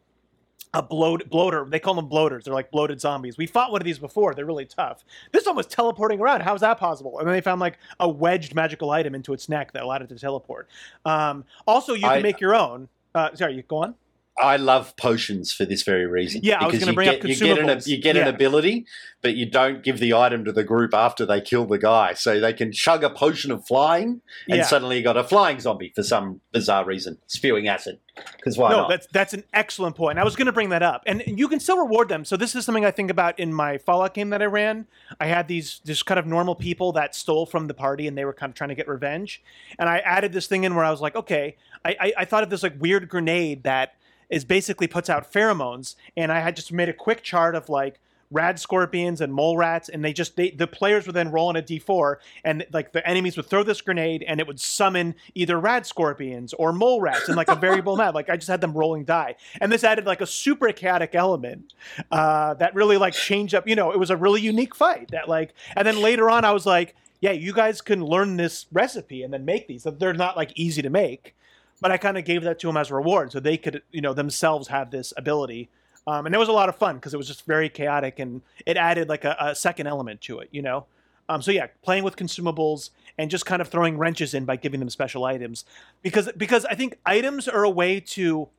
[0.73, 1.65] a bloat bloater.
[1.69, 2.45] They call them bloaters.
[2.45, 3.37] They're like bloated zombies.
[3.37, 4.33] We fought one of these before.
[4.33, 5.03] They're really tough.
[5.31, 6.41] This one was teleporting around.
[6.41, 7.19] How's that possible?
[7.19, 10.09] And then they found like a wedged magical item into its neck that allowed it
[10.09, 10.67] to teleport.
[11.05, 12.89] Um, also, you can I- make your own.
[13.15, 13.95] Uh, sorry, you go on.
[14.35, 16.41] I love potions for this very reason.
[16.43, 17.87] Yeah, I was gonna you bring up get, you get an consumables.
[17.87, 18.23] you get Yeah.
[18.23, 18.87] an ability,
[19.21, 22.39] but you don't give the item to the group after they kill the guy, so
[22.39, 24.63] they can chug a potion of flying, and Yeah.
[24.63, 27.99] suddenly you got a flying zombie for some bizarre reason, spewing acid.
[28.35, 28.89] Because why no, not?
[28.89, 30.17] that's that's an excellent point.
[30.17, 32.25] I was going to bring that up, and you can still reward them.
[32.25, 34.87] So this is something I think about in my Fallout game that I ran.
[35.19, 38.25] I had these just kind of normal people that stole from the party, and they
[38.25, 39.41] were kind of trying to get revenge.
[39.79, 41.55] And I added this thing in where I was like, okay,
[41.85, 43.93] I, I, I thought of this like weird grenade that
[44.33, 47.99] is basically puts out pheromones, and I had just made a quick chart of like
[48.31, 51.55] rad scorpions and mole rats and they just they, the players would then roll on
[51.55, 55.59] a d4 and like the enemies would throw this grenade and it would summon either
[55.59, 58.73] rad scorpions or mole rats in like a variable map like i just had them
[58.73, 59.35] rolling die.
[59.61, 61.75] And this added like a super chaotic element
[62.09, 65.29] uh, that really like changed up you know it was a really unique fight that
[65.29, 69.23] like and then later on i was like yeah you guys can learn this recipe
[69.23, 69.83] and then make these.
[69.83, 71.35] They're not like easy to make
[71.81, 74.01] but i kind of gave that to them as a reward so they could you
[74.01, 75.69] know themselves have this ability
[76.05, 78.41] um, and it was a lot of fun because it was just very chaotic and
[78.65, 80.85] it added like a, a second element to it, you know.
[81.29, 84.81] Um, so yeah, playing with consumables and just kind of throwing wrenches in by giving
[84.81, 85.63] them special items
[86.01, 88.49] because because I think items are a way to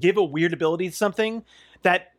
[0.00, 1.44] give a weird ability to something
[1.82, 2.12] that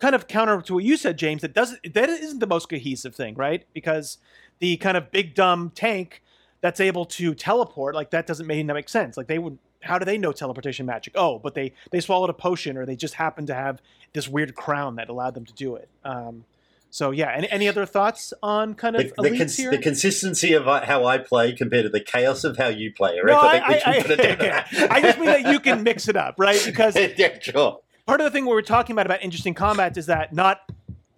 [0.00, 1.42] kind of counter to what you said, James.
[1.42, 3.64] That doesn't that isn't the most cohesive thing, right?
[3.72, 4.18] Because
[4.58, 6.24] the kind of big dumb tank
[6.62, 9.18] that's able to teleport, like that doesn't make, make sense.
[9.18, 11.12] Like they would how do they know teleportation magic?
[11.16, 13.82] Oh, but they they swallowed a potion, or they just happened to have
[14.14, 15.88] this weird crown that allowed them to do it.
[16.04, 16.44] Um,
[16.90, 20.68] so yeah, any, any other thoughts on kind of the, the, cons- the consistency of
[20.68, 23.18] uh, how I play compared to the chaos of how you play.
[23.18, 24.92] I no, I, I, can put it down to I, that.
[24.92, 26.62] I just mean that you can mix it up, right?
[26.72, 27.80] Because yeah, sure.
[28.06, 30.60] part of the thing we were talking about about interesting combats is that not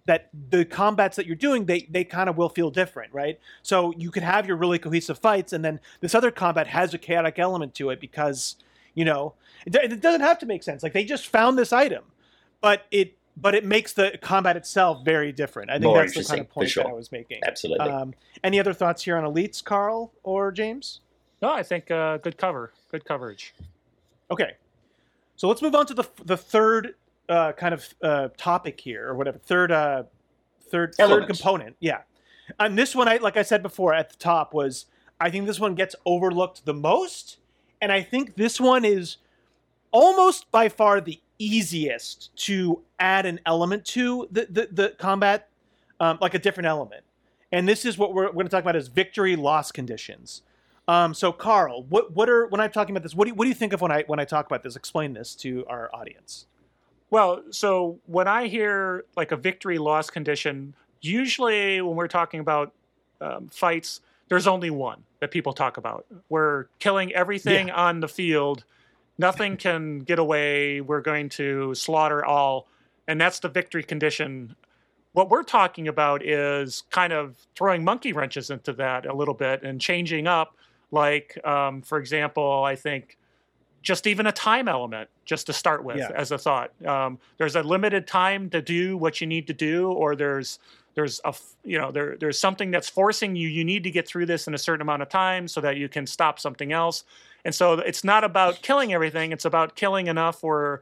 [0.05, 3.93] that the combats that you're doing they they kind of will feel different right so
[3.97, 7.39] you could have your really cohesive fights and then this other combat has a chaotic
[7.39, 8.55] element to it because
[8.93, 9.33] you know
[9.65, 12.03] it, it doesn't have to make sense like they just found this item
[12.61, 16.23] but it but it makes the combat itself very different i think More that's the
[16.23, 16.83] kind of point sure.
[16.83, 17.89] that i was making Absolutely.
[17.89, 21.01] um, any other thoughts here on elites carl or james
[21.41, 23.53] No, I think uh, good cover, good coverage.
[24.31, 24.53] Okay,
[25.35, 26.95] so let's move on to the the third
[27.29, 30.03] uh, kind of uh, topic here, or whatever third uh,
[30.69, 31.75] third third component.
[31.79, 32.01] Yeah,
[32.59, 34.85] and this one, I like I said before at the top was
[35.19, 37.37] I think this one gets overlooked the most,
[37.81, 39.17] and I think this one is
[39.91, 45.49] almost by far the easiest to add an element to the the, the combat,
[45.99, 47.03] um, like a different element.
[47.51, 50.41] And this is what we're, we're going to talk about is victory loss conditions.
[50.87, 53.15] Um, so, Carl, what what are when I'm talking about this?
[53.15, 54.75] What do you, what do you think of when I when I talk about this?
[54.75, 56.45] Explain this to our audience.
[57.15, 62.73] Well, so when I hear like a victory loss condition, usually when we're talking about
[63.21, 66.05] um, fights, there's only one that people talk about.
[66.27, 68.65] We're killing everything on the field.
[69.17, 70.81] Nothing can get away.
[70.81, 72.67] We're going to slaughter all.
[73.07, 74.53] And that's the victory condition.
[75.13, 79.63] What we're talking about is kind of throwing monkey wrenches into that a little bit
[79.63, 80.57] and changing up.
[80.91, 83.17] Like, um, for example, I think
[83.85, 86.09] just even a time element just to start with Yeah.
[86.15, 86.71] as a thought.
[86.85, 90.59] Um, there's a limited time to do what you need to do or there's
[90.95, 94.25] there's a you know there there's something that's forcing you you need to get through
[94.25, 97.03] this in a certain amount of time so that you can stop something else.
[97.45, 100.81] And so it's not about killing everything it's about killing enough or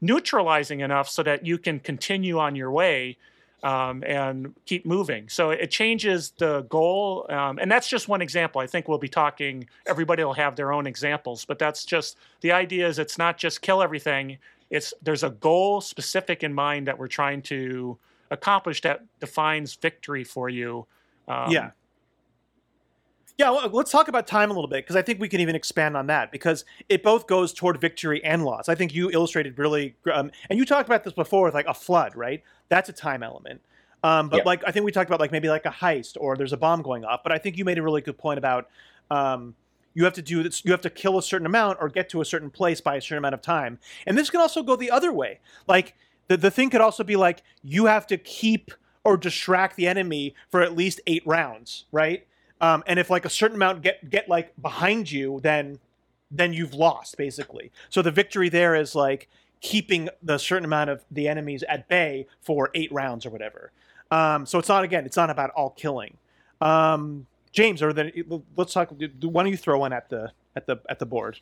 [0.00, 3.16] neutralizing enough so that you can continue on your way
[3.62, 5.28] um, and keep moving.
[5.28, 7.26] So it changes the goal.
[7.28, 8.60] Um, and that's just one example.
[8.60, 12.52] I think we'll be talking, everybody will have their own examples, but that's just the
[12.52, 14.38] idea is it's not just kill everything.
[14.70, 17.98] It's there's a goal specific in mind that we're trying to
[18.30, 20.86] accomplish that defines victory for you.
[21.28, 21.70] Um, yeah.
[23.38, 25.54] Yeah, well, let's talk about time a little bit because I think we can even
[25.54, 28.68] expand on that because it both goes toward victory and loss.
[28.70, 31.74] I think you illustrated really, um, and you talked about this before with like a
[31.74, 32.42] flood, right?
[32.70, 33.60] That's a time element.
[34.02, 34.46] Um, but Yep.
[34.46, 36.80] like I think we talked about like maybe like a heist or there's a bomb
[36.80, 37.20] going off.
[37.22, 38.68] But I think you made a really good point about
[39.10, 39.54] um,
[39.92, 40.64] you have to do this.
[40.64, 43.00] You have to kill a certain amount or get to a certain place by a
[43.02, 43.78] certain amount of time.
[44.06, 45.40] And this can also go the other way.
[45.68, 45.94] Like
[46.28, 48.70] the the thing could also be like you have to keep
[49.04, 52.26] or distract the enemy for at least eight rounds, right?
[52.60, 55.78] Um, and if like a certain amount get get like behind you, then
[56.30, 57.70] then you've lost basically.
[57.88, 59.28] So the victory there is like
[59.60, 63.72] keeping the certain amount of the enemies at bay for eight rounds or whatever.
[64.10, 66.16] Um, so it's not again, it's not about all killing.
[66.60, 68.12] Um, James, or then
[68.56, 68.90] let's talk.
[68.90, 71.40] Why don't you throw one at the at the at the board?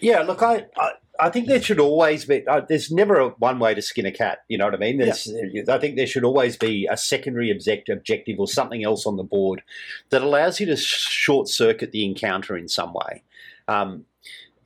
[0.00, 2.46] Yeah, look, I, I, I think there should always be.
[2.46, 4.38] Uh, there's never a one way to skin a cat.
[4.48, 4.98] You know what I mean?
[4.98, 5.32] There's,
[5.68, 9.22] I think there should always be a secondary object, objective or something else on the
[9.22, 9.62] board
[10.10, 13.22] that allows you to short circuit the encounter in some way.
[13.68, 14.06] Um,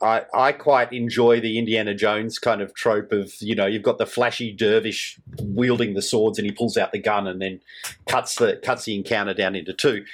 [0.01, 3.99] I, I quite enjoy the Indiana Jones kind of trope of you know you've got
[3.99, 7.61] the flashy dervish wielding the swords and he pulls out the gun and then
[8.07, 10.05] cuts the cuts the encounter down into two.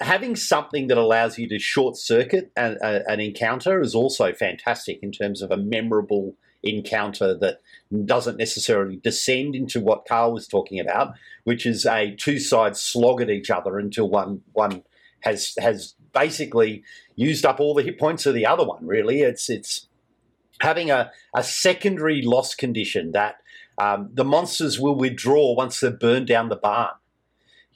[0.00, 5.00] Having something that allows you to short circuit an, a, an encounter is also fantastic
[5.02, 7.60] in terms of a memorable encounter that
[8.04, 13.20] doesn't necessarily descend into what Carl was talking about, which is a two sides slog
[13.20, 14.82] at each other until one one
[15.20, 16.82] has has basically
[17.16, 18.86] used up all the hit points of the other one.
[18.86, 19.88] Really, it's it's
[20.60, 23.36] having a, a secondary loss condition that
[23.78, 26.94] um, the monsters will withdraw once they've burned down the barn.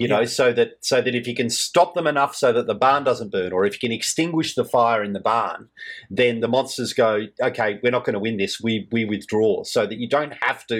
[0.02, 0.26] You know, Yeah.
[0.26, 3.30] so that so that if you can stop them enough so that the barn doesn't
[3.30, 5.68] burn, or if you can extinguish the fire in the barn,
[6.10, 8.60] then the monsters go, okay, we're not going to win this.
[8.60, 10.78] We we withdraw, so that you don't have to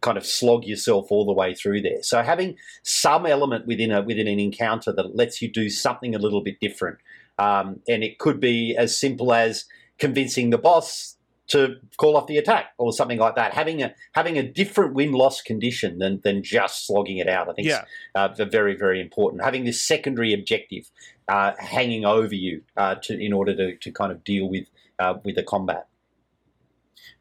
[0.00, 2.02] kind of slog yourself all the way through there.
[2.02, 6.18] So having some element within a within an encounter that lets you do something a
[6.18, 6.98] little bit different,
[7.38, 9.64] um, and it could be as simple as
[9.98, 11.15] convincing the boss
[11.48, 13.54] to call off the attack or something like that.
[13.54, 17.48] Having a having a different win loss condition than than just slogging it out.
[17.48, 17.84] I think Yeah.
[18.14, 19.42] uh, very very important.
[19.42, 20.90] Having this secondary objective
[21.28, 24.66] uh, hanging over you uh, to in order to, to kind of deal with
[24.98, 25.86] uh, with the combat.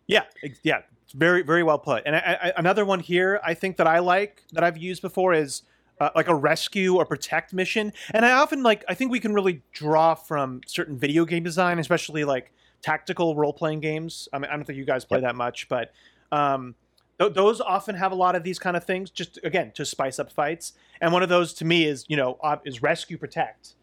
[0.07, 0.23] Yeah,
[0.63, 2.03] yeah, it's very very well put.
[2.05, 5.33] And I, I, another one here, I think that I like that I've used before
[5.33, 5.63] is
[5.99, 7.93] uh, like a rescue or protect mission.
[8.11, 11.79] And I often like I think we can really draw from certain video game design,
[11.79, 12.51] especially like
[12.81, 14.27] tactical role playing games.
[14.33, 15.91] I mean, I don't think you guys play that much, but
[16.31, 16.75] um,
[17.19, 19.09] th- those often have a lot of these kind of things.
[19.09, 20.73] Just again to spice up fights.
[21.01, 23.75] And one of those to me is you know uh, is rescue protect.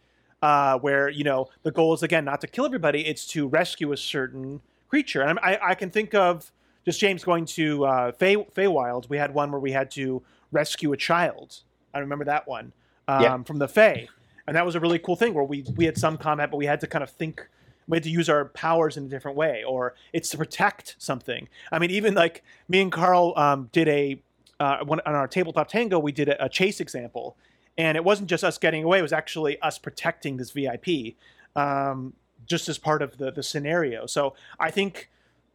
[0.42, 3.92] Uh, where you know the goal is again not to kill everybody; it's to rescue
[3.92, 5.22] a certain creature.
[5.22, 6.50] And I, I can think of
[6.84, 9.08] just James going to uh, Fey, Feywild.
[9.08, 11.60] We had one where we had to rescue a child.
[11.94, 12.72] I remember that one
[13.08, 14.08] um, from the Fey,
[14.46, 16.66] and that was a really cool thing where we we had some combat, but we
[16.66, 17.48] had to kind of think.
[17.88, 21.48] We had to use our powers in a different way, or it's to protect something.
[21.70, 24.22] I mean, even like me and Carl um, did a
[24.60, 27.36] uh, on our tabletop tango, we did a, a chase example,
[27.76, 31.16] and it wasn't just us getting away; it was actually us protecting this VIP,
[31.56, 32.12] um,
[32.46, 34.06] just as part of the the scenario.
[34.06, 35.10] So I think,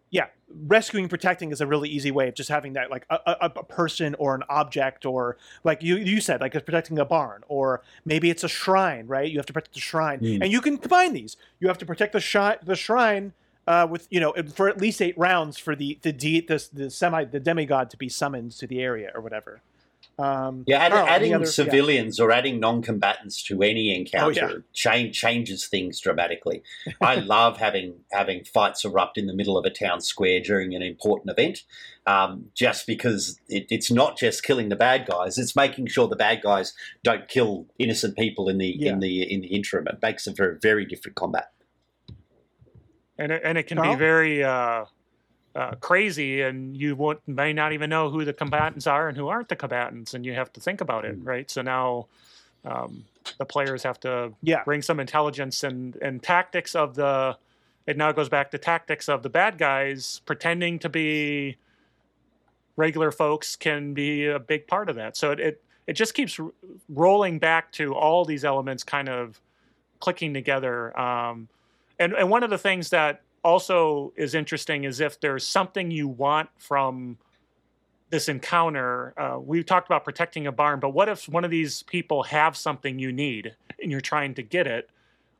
[0.09, 0.27] yeah,
[0.67, 3.63] rescuing, protecting is a really easy way of just having that, like a, a, a
[3.63, 8.29] person or an object, or like you you said, like protecting a barn, or maybe
[8.29, 9.29] it's a shrine, right?
[9.29, 10.41] You have to protect the shrine, Mm.
[10.43, 11.35] and you can combine these.
[11.59, 13.33] You have to protect the shi- the shrine.
[13.67, 16.89] Uh, with you know, for at least eight rounds for the the de- the, the
[16.89, 19.61] semi the demigod to be summoned to the area or whatever.
[20.19, 21.51] Um, Yeah, add, Carl, any adding other- yeah.
[21.51, 24.57] civilians or adding non-combatants to any encounter Oh, yeah.
[24.73, 26.63] change, changes things dramatically.
[27.01, 30.81] I love having having fights erupt in the middle of a town square during an
[30.81, 31.63] important event,
[32.07, 36.15] um, just because it, it's not just killing the bad guys; it's making sure the
[36.15, 38.93] bad guys don't kill innocent people in the Yeah.
[38.93, 39.87] in the in the interim.
[39.87, 41.51] It makes it for a very very different combat.
[43.19, 43.93] and it, and it can Carl?
[43.93, 44.85] be very uh,
[45.57, 49.27] uh, crazy, and you won't, may not even know who the combatants are and who
[49.27, 51.25] aren't the combatants, and you have to think about it, Mm.
[51.27, 51.49] right?
[51.49, 52.07] So now
[52.63, 53.03] um,
[53.39, 54.63] the players have to Yeah.
[54.63, 57.37] bring some intelligence and and tactics of the.
[57.87, 61.55] It now goes back to tactics of the bad guys pretending to be
[62.75, 65.17] regular folks can be a big part of that.
[65.17, 66.51] So it it, it just keeps r-
[66.89, 69.39] rolling back to all these elements kind of
[69.99, 70.97] clicking together.
[70.99, 71.47] Um,
[71.99, 76.07] and and one of the things that also is interesting is if there's something you
[76.07, 77.17] want from
[78.09, 79.13] this encounter.
[79.17, 82.55] Uh, we talked about protecting a barn, but what if one of these people have
[82.55, 84.89] something you need and you're trying to get it?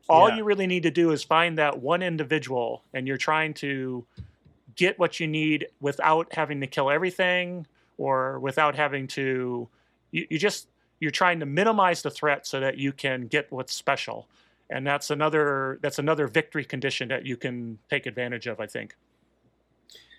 [0.08, 0.36] All Yeah.
[0.36, 4.06] you really need to do is find that one individual, and you're trying to
[4.74, 9.68] get what you need without having to kill everything or without having to.
[10.10, 10.68] You, you just
[11.00, 14.28] you're trying to minimize the threat so that you can get what's special
[14.70, 18.96] and that's another that's another victory condition that you can take advantage of i think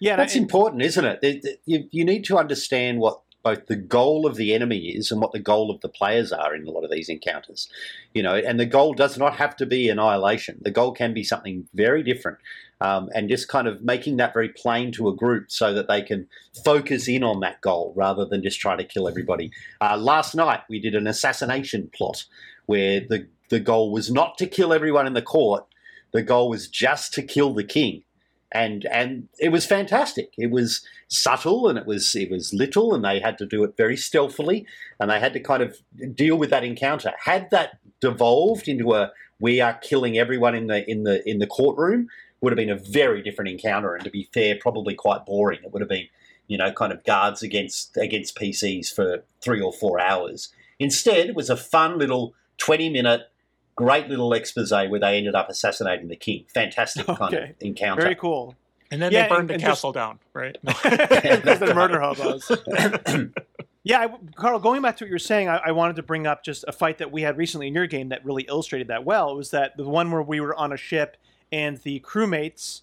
[0.02, 1.20] Yeah, and I- That's important, isn't it?
[1.22, 5.12] That- that You, you need to understand what both the goal of the enemy is
[5.12, 7.70] and what the goal of the players are in a lot of these encounters.
[8.14, 10.60] You know, and the goal does not have to be annihilation.
[10.62, 12.38] The goal can be something very different.
[12.82, 16.02] Um, and just kind of making that very plain to a group so that they
[16.02, 16.28] can
[16.66, 19.52] focus in on that goal rather than just trying to kill everybody.
[19.82, 22.26] Uh, last night we did an assassination plot
[22.68, 25.66] where the the goal was not to kill everyone in the court.
[26.12, 28.04] The goal was just to kill the king,
[28.52, 30.34] and and it was fantastic.
[30.38, 33.78] It was subtle and it was it was little, and they had to do it
[33.78, 34.66] very stealthily,
[35.00, 35.78] and they had to kind of
[36.16, 37.12] deal with that encounter.
[37.24, 41.48] Had that devolved into a we are killing everyone in the in the in the
[41.48, 42.08] courtroom,
[42.42, 45.60] would have been a very different encounter, and to be fair, probably quite boring.
[45.64, 46.08] It would have been
[46.48, 50.50] you know kind of guards against against PCs for three or four hours.
[50.80, 53.29] Instead, it was a fun little twenty minute
[53.86, 56.46] great little expose where they ended up assassinating the king.
[56.54, 58.02] Fantastic kind of encounter.
[58.02, 58.56] Very cool.
[58.92, 60.58] And then Yeah, they burned and- the and castle down, right?
[60.64, 62.52] Because they're murder hobos.
[63.84, 64.60] yeah, I, Carl.
[64.60, 66.72] Going back to what you were saying, I, I wanted to bring up just a
[66.72, 69.32] fight that we had recently in your game that really illustrated that well.
[69.32, 71.18] It was that the one where we were on a ship
[71.52, 72.82] and the crewmates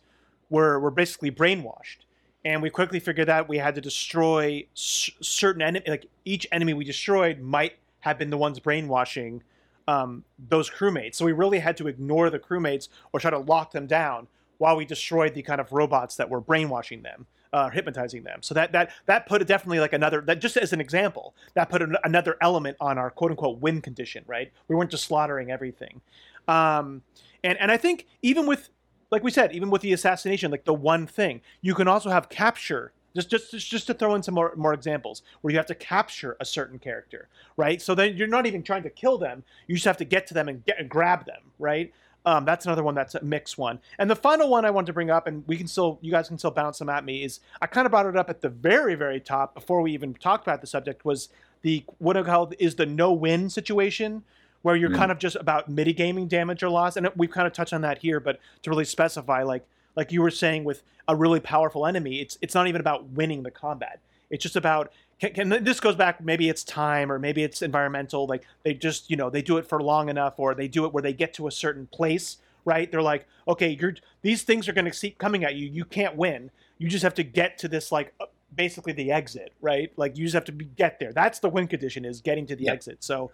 [0.50, 1.98] were were basically brainwashed,
[2.44, 5.84] and we quickly figured out we had to destroy s- certain enemy.
[5.88, 9.42] Like each enemy we destroyed might have been the ones brainwashing
[9.88, 11.16] um, those crewmates.
[11.16, 14.26] So we really had to ignore the crewmates or try to lock them down
[14.58, 18.42] while we destroyed the kind of robots that were brainwashing them, uh, hypnotizing them.
[18.42, 21.68] So that that that put it definitely like another that just as an example that
[21.68, 24.24] put an, another element on our quote unquote win condition.
[24.26, 26.00] Right, we weren't just slaughtering everything,
[26.48, 27.02] um,
[27.44, 28.70] and and I think even with
[29.10, 32.28] like we said, even with the assassination, like the one thing you can also have
[32.28, 32.92] capture.
[33.16, 36.36] Just, just, just, to throw in some more, more examples where you have to capture
[36.38, 37.80] a certain character, right?
[37.82, 40.34] So then you're not even trying to kill them; you just have to get to
[40.34, 41.92] them and get and grab them, right?
[42.24, 43.78] Um, that's another one that's a mixed one.
[43.98, 46.26] And the final one I wanted to bring up, and we can still, you guys
[46.26, 48.48] can still bounce them at me, is I kind of brought it up at the
[48.48, 51.04] very, very top before we even talked about the subject.
[51.04, 51.28] Was
[51.62, 54.24] the what I call is the no-win situation,
[54.62, 54.96] where you're Mm.
[54.96, 57.98] kind of just about mitigating damage or loss, and we've kind of touched on that
[57.98, 59.64] here, but to really specify, like
[59.96, 63.42] like you were saying with a really powerful enemy, it's it's not even about winning
[63.42, 64.00] the combat.
[64.30, 68.26] It's just about can, can this goes back maybe it's time or maybe it's environmental
[68.26, 70.92] like they just you know they do it for long enough or they do it
[70.92, 72.90] where they get to a certain place right?
[72.90, 75.68] They're like okay you're these things are going to keep coming at you.
[75.68, 76.50] You can't win.
[76.78, 79.90] You just have to get to this like uh, basically the exit right?
[79.96, 81.12] Like you just have to be, get there.
[81.12, 82.72] That's the win condition is getting to the Yeah.
[82.72, 83.02] exit.
[83.02, 83.30] So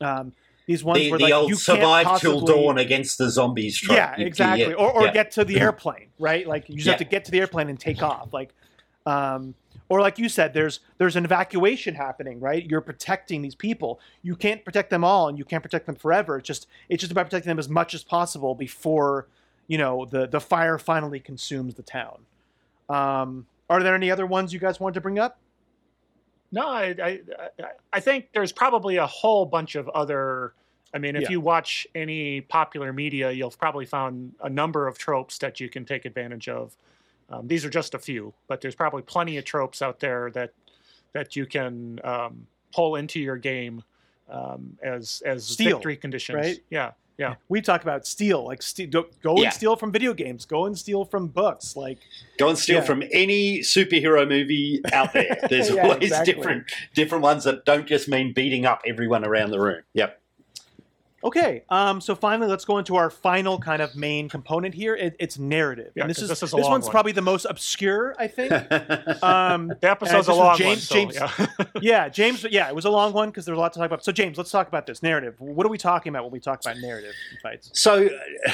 [0.00, 0.32] um
[0.66, 3.86] these ones The, where the like old you survive can't till dawn against the zombies
[3.88, 4.66] yeah, You- exactly.
[4.68, 5.12] yeah, or or yeah.
[5.12, 6.46] get to the airplane, right?
[6.46, 8.32] Like you just have to get to the airplane and take off.
[8.32, 8.54] Like,
[9.06, 9.54] um,
[9.90, 12.64] or like you said, there's there's an evacuation happening, right?
[12.64, 14.00] You're protecting these people.
[14.22, 16.38] You can't protect them all, and you can't protect them forever.
[16.38, 19.26] It's just it's just about protecting them as much as possible before
[19.66, 22.20] you know the the fire finally consumes the town.
[22.88, 25.38] Um, are there any other ones you guys wanted to bring up?
[26.54, 27.20] No, I, I,
[27.92, 30.54] I- think there's probably a whole bunch of other.
[30.94, 31.30] I mean, if Yeah.
[31.30, 35.84] you watch any popular media, you'll probably found a number of tropes that you can
[35.84, 36.76] take advantage of.
[37.28, 40.52] Um, these are just a few, but there's probably plenty of tropes out there that
[41.12, 43.82] that you can um, pull into your game
[44.28, 46.36] um, as as Steal, victory conditions.
[46.36, 46.60] right?
[46.70, 47.34] Yeah, yeah.
[47.48, 49.44] We talk about steal, like steal, go go Yeah.
[49.44, 51.98] and steal from video games, go and steal from books, like
[52.38, 52.84] Go and steal Yeah.
[52.84, 55.38] from any superhero movie out there.
[55.48, 56.34] There's Yeah, always exactly.
[56.34, 59.82] different different ones that don't just mean beating up everyone around the room.
[59.94, 60.20] Yep.
[61.24, 64.94] Okay, um, so finally, let's go into our final kind of main component here.
[64.94, 66.90] It, it's narrative, Yeah, and this is this this, is a long one's one.
[66.92, 68.52] probably the most obscure, I think.
[69.22, 70.98] um, The episode's a long James- one.
[71.10, 71.66] James- So, yeah.
[71.80, 72.44] yeah, James.
[72.50, 74.04] Yeah, it was a long one because there's a lot to talk about.
[74.04, 75.34] So, James, let's talk about this narrative.
[75.40, 77.70] What are we talking about when we talk about narrative in fights?
[77.72, 78.50] So, uh,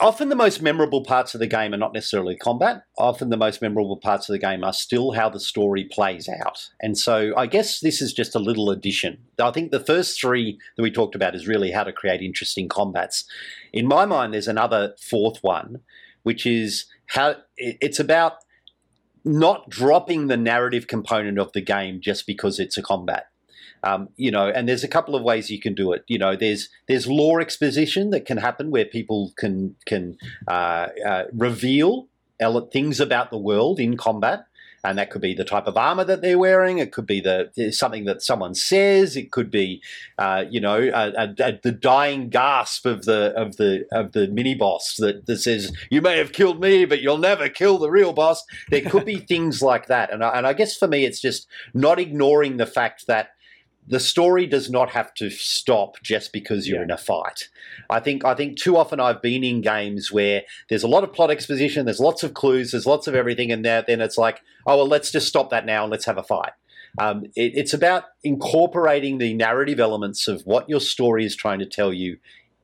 [0.00, 2.84] often the most memorable parts of the game are not necessarily combat.
[2.98, 6.70] Often the most memorable parts of the game are still how the story plays out.
[6.80, 9.18] And so, I guess this is just a little addition.
[9.38, 12.68] I think the first three that we talked about is really how to create interesting
[12.68, 13.24] combats.
[13.72, 15.80] In my mind, there's another fourth one,
[16.22, 18.34] which is how it's about
[19.24, 23.26] not dropping the narrative component of the game just because it's a combat.
[23.84, 26.04] Um, you know, and there's a couple of ways you can do it.
[26.06, 30.16] You know, there's there's lore exposition that can happen where people can can
[30.46, 32.08] uh, uh, reveal
[32.72, 34.46] things about the world in combat,
[34.84, 36.78] and that could be the type of armor that they're wearing.
[36.78, 39.16] It could be the something that someone says.
[39.16, 39.82] It could be,
[40.18, 44.28] uh, you know, uh, uh, uh, the dying gasp of the of the of the
[44.28, 47.90] mini boss that, that says, "You may have killed me, but you'll never kill the
[47.90, 51.04] real boss." There could be things like that, and I, and I guess for me,
[51.04, 53.30] it's just not ignoring the fact that
[53.86, 56.84] the story does not have to stop just because you're Yeah.
[56.84, 57.48] in a fight.
[57.90, 61.12] I think I think too often I've been in games where there's a lot of
[61.12, 64.40] plot exposition, there's lots of clues, there's lots of everything, and there, then it's like,
[64.66, 66.52] oh well, let's just stop that now and let's have a fight.
[66.98, 71.66] Um, it, it's about incorporating the narrative elements of what your story is trying to
[71.66, 72.18] tell you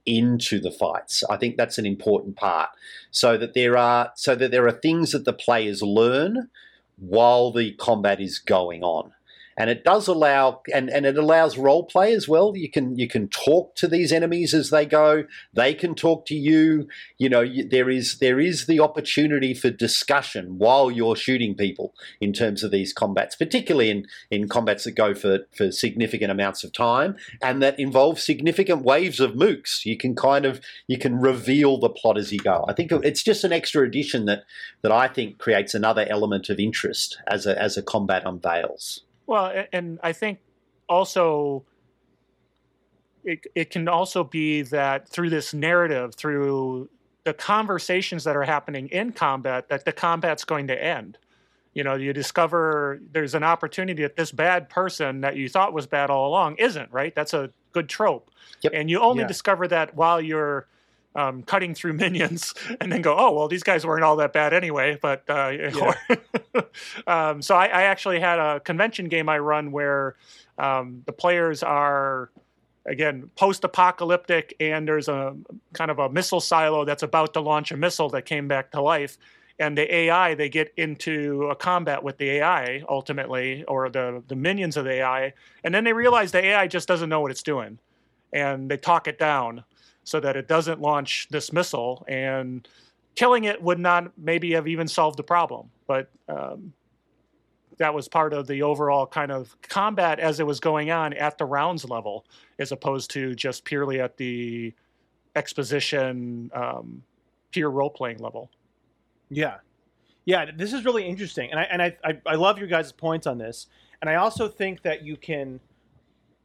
[0.07, 1.25] into the fights.
[1.29, 2.71] I think that's an important part,
[3.11, 6.49] so that there are so that there are things that the players learn
[6.97, 9.13] while the combat is going on
[9.59, 12.57] and it does allow and, and it allows role play as well.
[12.57, 15.25] You can you can talk to these enemies as they go.
[15.53, 16.89] They can talk to you.
[17.19, 21.93] You know you, there is there is the opportunity for discussion while you're shooting people
[22.21, 26.63] in terms of these combats particularly in in combats that go for for significant amounts
[26.63, 29.85] of time and that involve significant waves of mooks.
[29.85, 32.65] You can kind of you can reveal the plot as you go.
[32.69, 34.45] I think it's just an extra addition that
[34.83, 39.53] that i think creates another element of interest as a as a combat unveils Well,
[39.75, 40.39] and I think
[40.89, 41.65] also
[43.23, 46.89] it, it can also be that through this narrative, through
[47.25, 51.19] the conversations that are happening in combat, that the combat's going to end.
[51.75, 55.87] You know, you discover there's an opportunity that this bad person that you thought was
[55.87, 57.15] bad all along isn't, right?
[57.15, 58.31] That's a good trope.
[58.63, 58.73] Yep.
[58.75, 59.27] And you only Yeah.
[59.29, 60.69] discover that while you're
[61.15, 64.53] um, cutting through minions and then go, oh, well, these guys weren't all that bad
[64.53, 64.99] anyway.
[65.01, 65.53] But uh,
[67.07, 70.17] um, so I, I actually had a convention game I run where
[70.59, 72.31] um, the players are
[72.87, 75.37] again post-apocalyptic and there's a
[75.75, 78.81] kind of a missile silo that's about to launch a missile that came back to
[78.81, 79.19] life.
[79.61, 84.37] And the ai they get into a combat with the ai ultimately or the, the
[84.37, 85.33] minions of the ai
[85.65, 87.79] and then they realize the ai just doesn't know what it's doing.
[88.33, 89.65] And they talk it down
[90.09, 92.69] so that it doesn't launch this missile and
[93.15, 96.73] killing it would not maybe have even solved the problem but um,
[97.79, 101.39] that was part of the overall kind of combat as it was going on at
[101.39, 102.27] the rounds level,
[102.59, 104.75] as opposed to just purely at the
[105.37, 107.03] exposition, um,
[107.53, 108.51] pure role playing level.
[109.31, 109.57] Yeah,
[110.25, 110.51] yeah.
[110.55, 113.39] This is really interesting, and I and I, I I love your guys' points on
[113.39, 113.69] this,
[114.01, 115.61] and I also think that you can,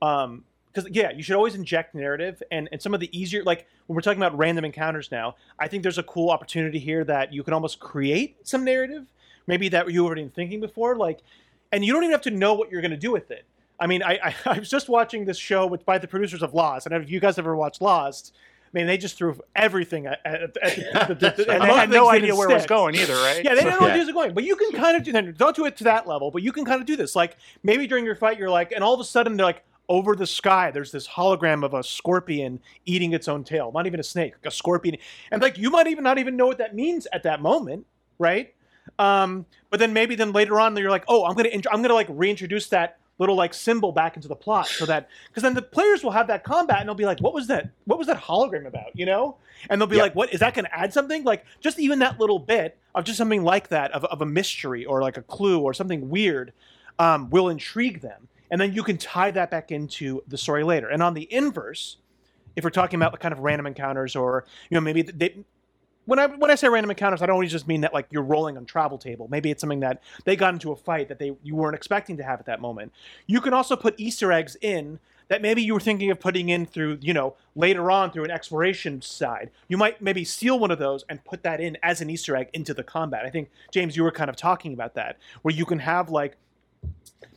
[0.01, 3.67] um, because yeah, you should always inject narrative, and and some of the easier like
[3.87, 7.33] when we're talking about random encounters now, I think there's a cool opportunity here that
[7.33, 9.05] you can almost create some narrative,
[9.47, 11.21] maybe that you already been thinking before, like,
[11.71, 13.45] and you don't even have to know what you're going to do with it.
[13.79, 16.53] I mean, I, I I was just watching this show with by the producers of
[16.53, 18.33] Lost, and if you guys ever watched Lost.
[18.65, 21.91] I mean, they just threw everything at, at, at the, the, the, And they had
[21.91, 23.43] no idea where it was going either, right?
[23.43, 24.33] Yeah, they didn't know where it was going.
[24.33, 25.37] But you can kind of do that.
[25.37, 27.15] Don't do it to that level, but you can kind of do this.
[27.15, 30.15] Like maybe during your fight, you're like, and all of a sudden they're like, over
[30.15, 33.71] the sky, there's this hologram of a scorpion eating its own tail.
[33.73, 34.97] Not even a snake, a scorpion.
[35.31, 37.85] And like you might even not even know what that means at that moment,
[38.17, 38.53] right?
[38.99, 41.93] Um, but then maybe then later on you're like, oh, I'm gonna int- I'm gonna
[41.93, 45.61] like reintroduce that little like symbol back into the plot so that because then the
[45.61, 47.69] players will have that combat and they'll be like, what was that?
[47.85, 48.87] What was that hologram about?
[48.95, 49.37] You know?
[49.69, 50.03] And they'll be Yeah.
[50.03, 51.23] like, what is that gonna add something?
[51.23, 54.85] Like just even that little bit of just something like that of, of a mystery
[54.85, 56.53] or like a clue or something weird
[56.99, 58.27] um, will intrigue them.
[58.53, 60.87] And then you can tie that back into the story later.
[60.87, 61.97] And on the inverse,
[62.55, 65.43] if we're talking about kind of random encounters or you know maybe they
[66.05, 68.21] when I when I say random encounters, I don't always just mean that like you're
[68.21, 69.27] rolling on travel table.
[69.27, 72.23] Maybe it's something that they got into a fight that they you weren't expecting to
[72.23, 72.93] have at that moment.
[73.25, 74.99] You can also put Easter eggs in
[75.29, 78.31] that maybe you were thinking of putting in through you know later on through an
[78.31, 79.49] exploration side.
[79.67, 82.49] You might maybe steal one of those and put that in as an Easter egg
[82.53, 83.25] into the combat.
[83.25, 86.37] I think James, you were kind of talking about that, where you can have like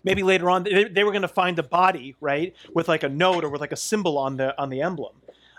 [0.04, 3.08] maybe later on they, they were going to find a body right with like a
[3.08, 5.12] note or with like a symbol on the on the emblem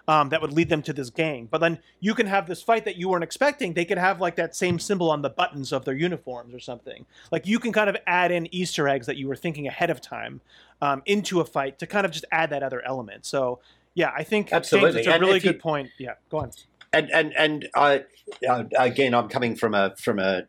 [0.07, 1.49] um, that would lead them to this gang.
[1.51, 3.73] But then you can have this fight that you weren't expecting.
[3.73, 7.05] They could have like that same symbol on the buttons of their uniforms or something.
[7.29, 9.99] Like you can kind of add in easter eggs that you were thinking ahead of
[9.99, 10.39] time
[10.81, 13.25] um, into a fight to kind of just add that other element.
[13.25, 13.59] So
[13.95, 14.91] yeah i think Absolutely.
[14.91, 15.89] James, it's a And really you- good point.
[15.97, 16.51] Yeah go on
[16.97, 18.03] and and and I
[18.47, 20.43] uh, again, I'm coming from a from a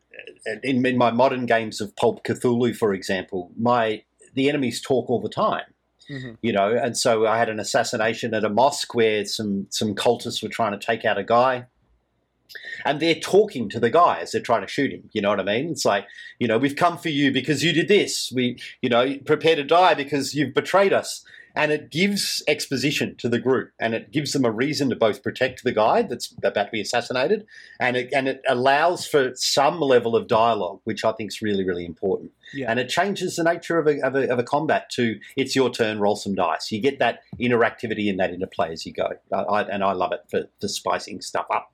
[0.63, 4.03] in, in my modern games of Pulp Cthulhu, for example, my
[4.35, 5.73] the enemies talk all the time.
[6.09, 6.37] Mhm.
[6.41, 10.41] You know, and so I had an assassination at a mosque where some some cultists
[10.41, 11.67] were trying to take out a guy,
[12.83, 15.09] and they're talking to the guy as they're trying to shoot him.
[15.13, 15.69] You know what I mean?
[15.69, 16.07] It's like,
[16.39, 18.31] you know, we've come for you because you did this.
[18.33, 21.23] We, you know, prepare to die because you've betrayed us.
[21.55, 25.23] And it gives exposition to the group, and it gives them a reason to both
[25.23, 27.45] protect the guy that's about to be assassinated,
[27.79, 31.65] and it and it allows for some level of dialogue, which I think is really
[31.65, 32.31] really important.
[32.53, 32.69] Yeah.
[32.69, 35.69] And it changes the nature of a, of a of a combat to it's your
[35.69, 36.71] turn, roll some dice.
[36.71, 40.11] You get that interactivity and that interplay as you go, I, I, and I love
[40.11, 41.71] it for, for spicing stuff up.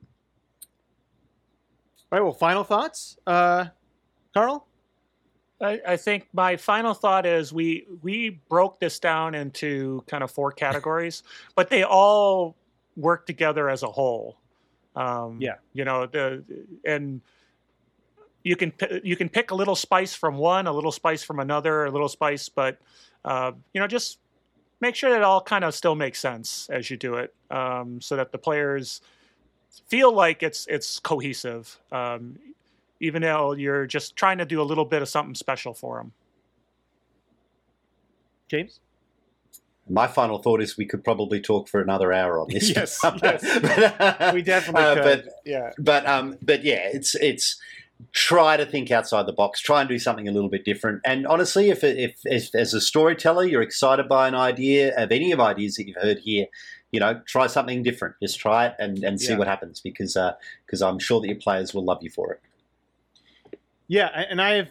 [2.11, 3.65] all right well final thoughts uh
[4.33, 4.67] carl
[5.61, 10.31] I, I think my final thought is we we broke this down into kind of
[10.31, 11.23] four categories,
[11.55, 12.55] but they all
[12.97, 14.37] work together as a whole.
[14.95, 15.55] Um, Yeah.
[15.73, 16.43] you know the
[16.85, 17.21] and
[18.43, 18.71] you can
[19.03, 22.09] you can pick a little spice from one, a little spice from another, a little
[22.09, 22.77] spice, but
[23.25, 24.19] uh, you know just
[24.81, 27.99] make sure that it all kind of still makes sense as you do it, um,
[28.01, 29.01] so that the players
[29.87, 32.37] feel like it's it's cohesive, um,
[32.99, 36.11] even though you're just trying to do a little bit of something special for them.
[38.47, 38.79] James.
[39.87, 42.69] My final thought is we could probably talk for another hour on this.
[42.75, 43.43] Yes, but, yes.
[43.99, 45.23] uh, We definitely uh, could.
[45.25, 45.71] But yeah.
[45.77, 47.59] but um but yeah it's it's
[48.11, 51.25] try to think outside the box try and do something a little bit different and
[51.27, 55.39] honestly if if, if as a storyteller you're excited by an idea of any of
[55.39, 56.45] ideas that you've heard here
[56.91, 59.37] you know try something different just try it and and see Yeah.
[59.37, 60.33] what happens because uh
[60.65, 62.41] because i'm sure that your players will love you for it
[63.87, 64.69] Yeah, and I have.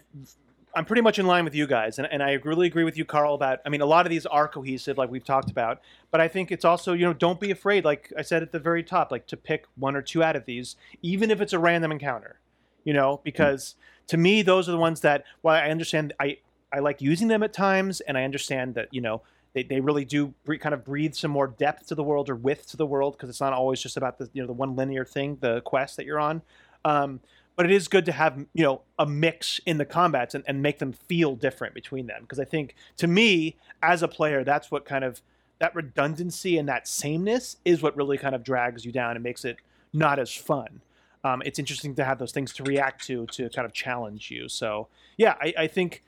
[0.77, 3.05] I'm pretty much in line with you guys, and, and I really agree with you,
[3.05, 3.35] Carl.
[3.35, 5.81] About I mean, a lot of these are cohesive, like we've talked about,
[6.11, 8.59] but I think it's also you know don't be afraid, like I said at the
[8.59, 11.59] very top, like to pick one or two out of these, even if it's a
[11.61, 12.41] random encounter,
[12.83, 13.77] you know, because
[14.09, 16.39] to me those are the ones that while I understand I
[16.73, 19.23] I like using them at times, and I understand that you know
[19.53, 22.35] they, they really do bre- kind of breathe some more depth to the world or
[22.35, 24.75] width to the world because it's not always just about the you know the one
[24.75, 26.43] linear thing, the quest that you're on.
[26.85, 27.21] Um,
[27.57, 30.63] but it is good to have you know a mix in the combats and, and
[30.63, 34.71] make them feel different between them because I think to me as a player that's
[34.71, 35.21] what kind of
[35.59, 39.45] that redundancy and that sameness is what really kind of drags you down and makes
[39.45, 39.57] it
[39.93, 40.81] not as fun.
[41.23, 44.49] Um, it's interesting to have those things to react to to kind of challenge you.
[44.49, 46.03] So yeah, I, I think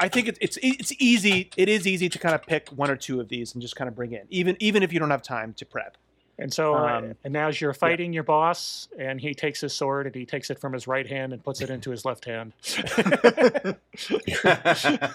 [0.00, 1.50] I think it's it's it's easy.
[1.56, 3.88] It is easy to kind of pick one or two of these and just kind
[3.88, 5.96] of bring in, even even if you don't have time to prep.
[6.40, 9.72] And so, uh, Um, and now as you're fighting your boss, and he takes his
[9.72, 12.24] sword and he takes it from his right hand and puts it into his left
[12.24, 12.52] hand.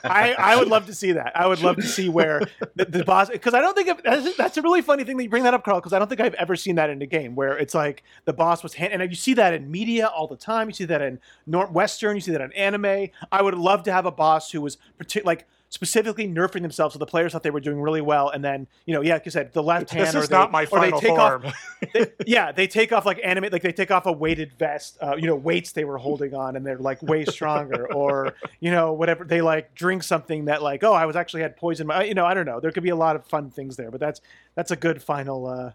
[0.04, 1.32] I, I would love to see that.
[1.36, 2.42] I would love to see where
[2.76, 5.24] the, the boss because I don't think of, that's, that's a really funny thing that
[5.24, 5.80] you bring that up, Carl.
[5.80, 8.34] Because I don't think I've ever seen that in a game where it's like the
[8.34, 10.68] boss was hand, and you see that in media all the time.
[10.68, 12.16] You see that in Nor- Western.
[12.16, 13.08] You see that in anime.
[13.32, 17.00] I would love to have a boss who was partic- like specifically nerfing themselves so
[17.00, 19.32] the players thought they were doing really well, and then you know, yeah, like you
[19.32, 21.46] said, the left hand this or is they, not my they final take form.
[21.46, 25.00] off they, yeah, they take off like anime, like they take off a weighted vest,
[25.02, 28.70] uh, you know, weights they were holding on, and they're like way stronger, or you
[28.70, 31.88] know, whatever they like drink something that like, oh, I was actually had poison.
[31.88, 32.60] My, you know, I don't know.
[32.60, 34.22] There could be a lot of fun things there, but that's
[34.54, 35.72] that's a good final uh,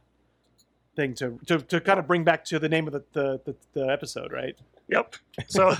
[0.94, 3.56] thing to, to to kind of bring back to the name of the the, the,
[3.72, 4.56] the episode, right?
[4.88, 5.16] Yep.
[5.48, 5.74] So,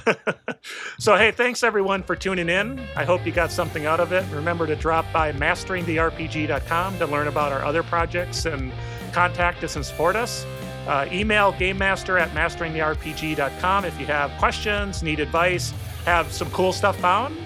[0.99, 2.79] so hey, thanks everyone for tuning in.
[2.95, 4.25] I hope you got something out of it.
[4.33, 8.73] Remember to drop by masteringtherpg.com to learn about our other projects and
[9.13, 10.45] contact us and support us.
[10.87, 15.73] Uh, email gamemaster at masteringtherpg.com if you have questions, need advice,
[16.05, 17.37] have some cool stuff found,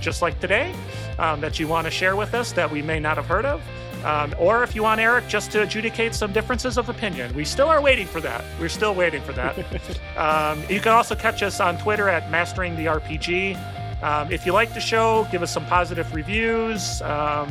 [0.00, 0.74] just like today,
[1.18, 3.60] um, that you want to share with us that we may not have heard of.
[4.04, 7.68] Um, or if you want Eric just to adjudicate some differences of opinion, we still
[7.68, 8.44] are waiting for that.
[8.60, 9.56] We're still waiting for that.
[10.16, 13.56] Um, you can also catch us on Twitter at Mastering the RPG.
[14.02, 17.00] Um, if you like the show, give us some positive reviews.
[17.00, 17.50] Um,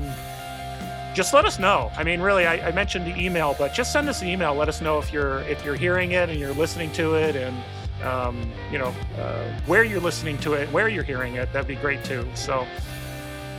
[1.13, 1.91] just let us know.
[1.97, 4.53] I mean, really, I, I mentioned the email, but just send us an email.
[4.53, 7.55] Let us know if you're if you're hearing it and you're listening to it, and
[8.03, 11.51] um, you know uh, where you're listening to it, where you're hearing it.
[11.51, 12.27] That'd be great too.
[12.35, 12.65] So,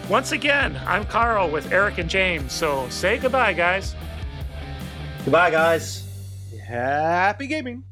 [0.08, 2.52] once again, I'm Carl with Eric and James.
[2.52, 3.94] So say goodbye, guys.
[5.24, 6.08] goodbye guys
[6.66, 7.84] Happy gaming.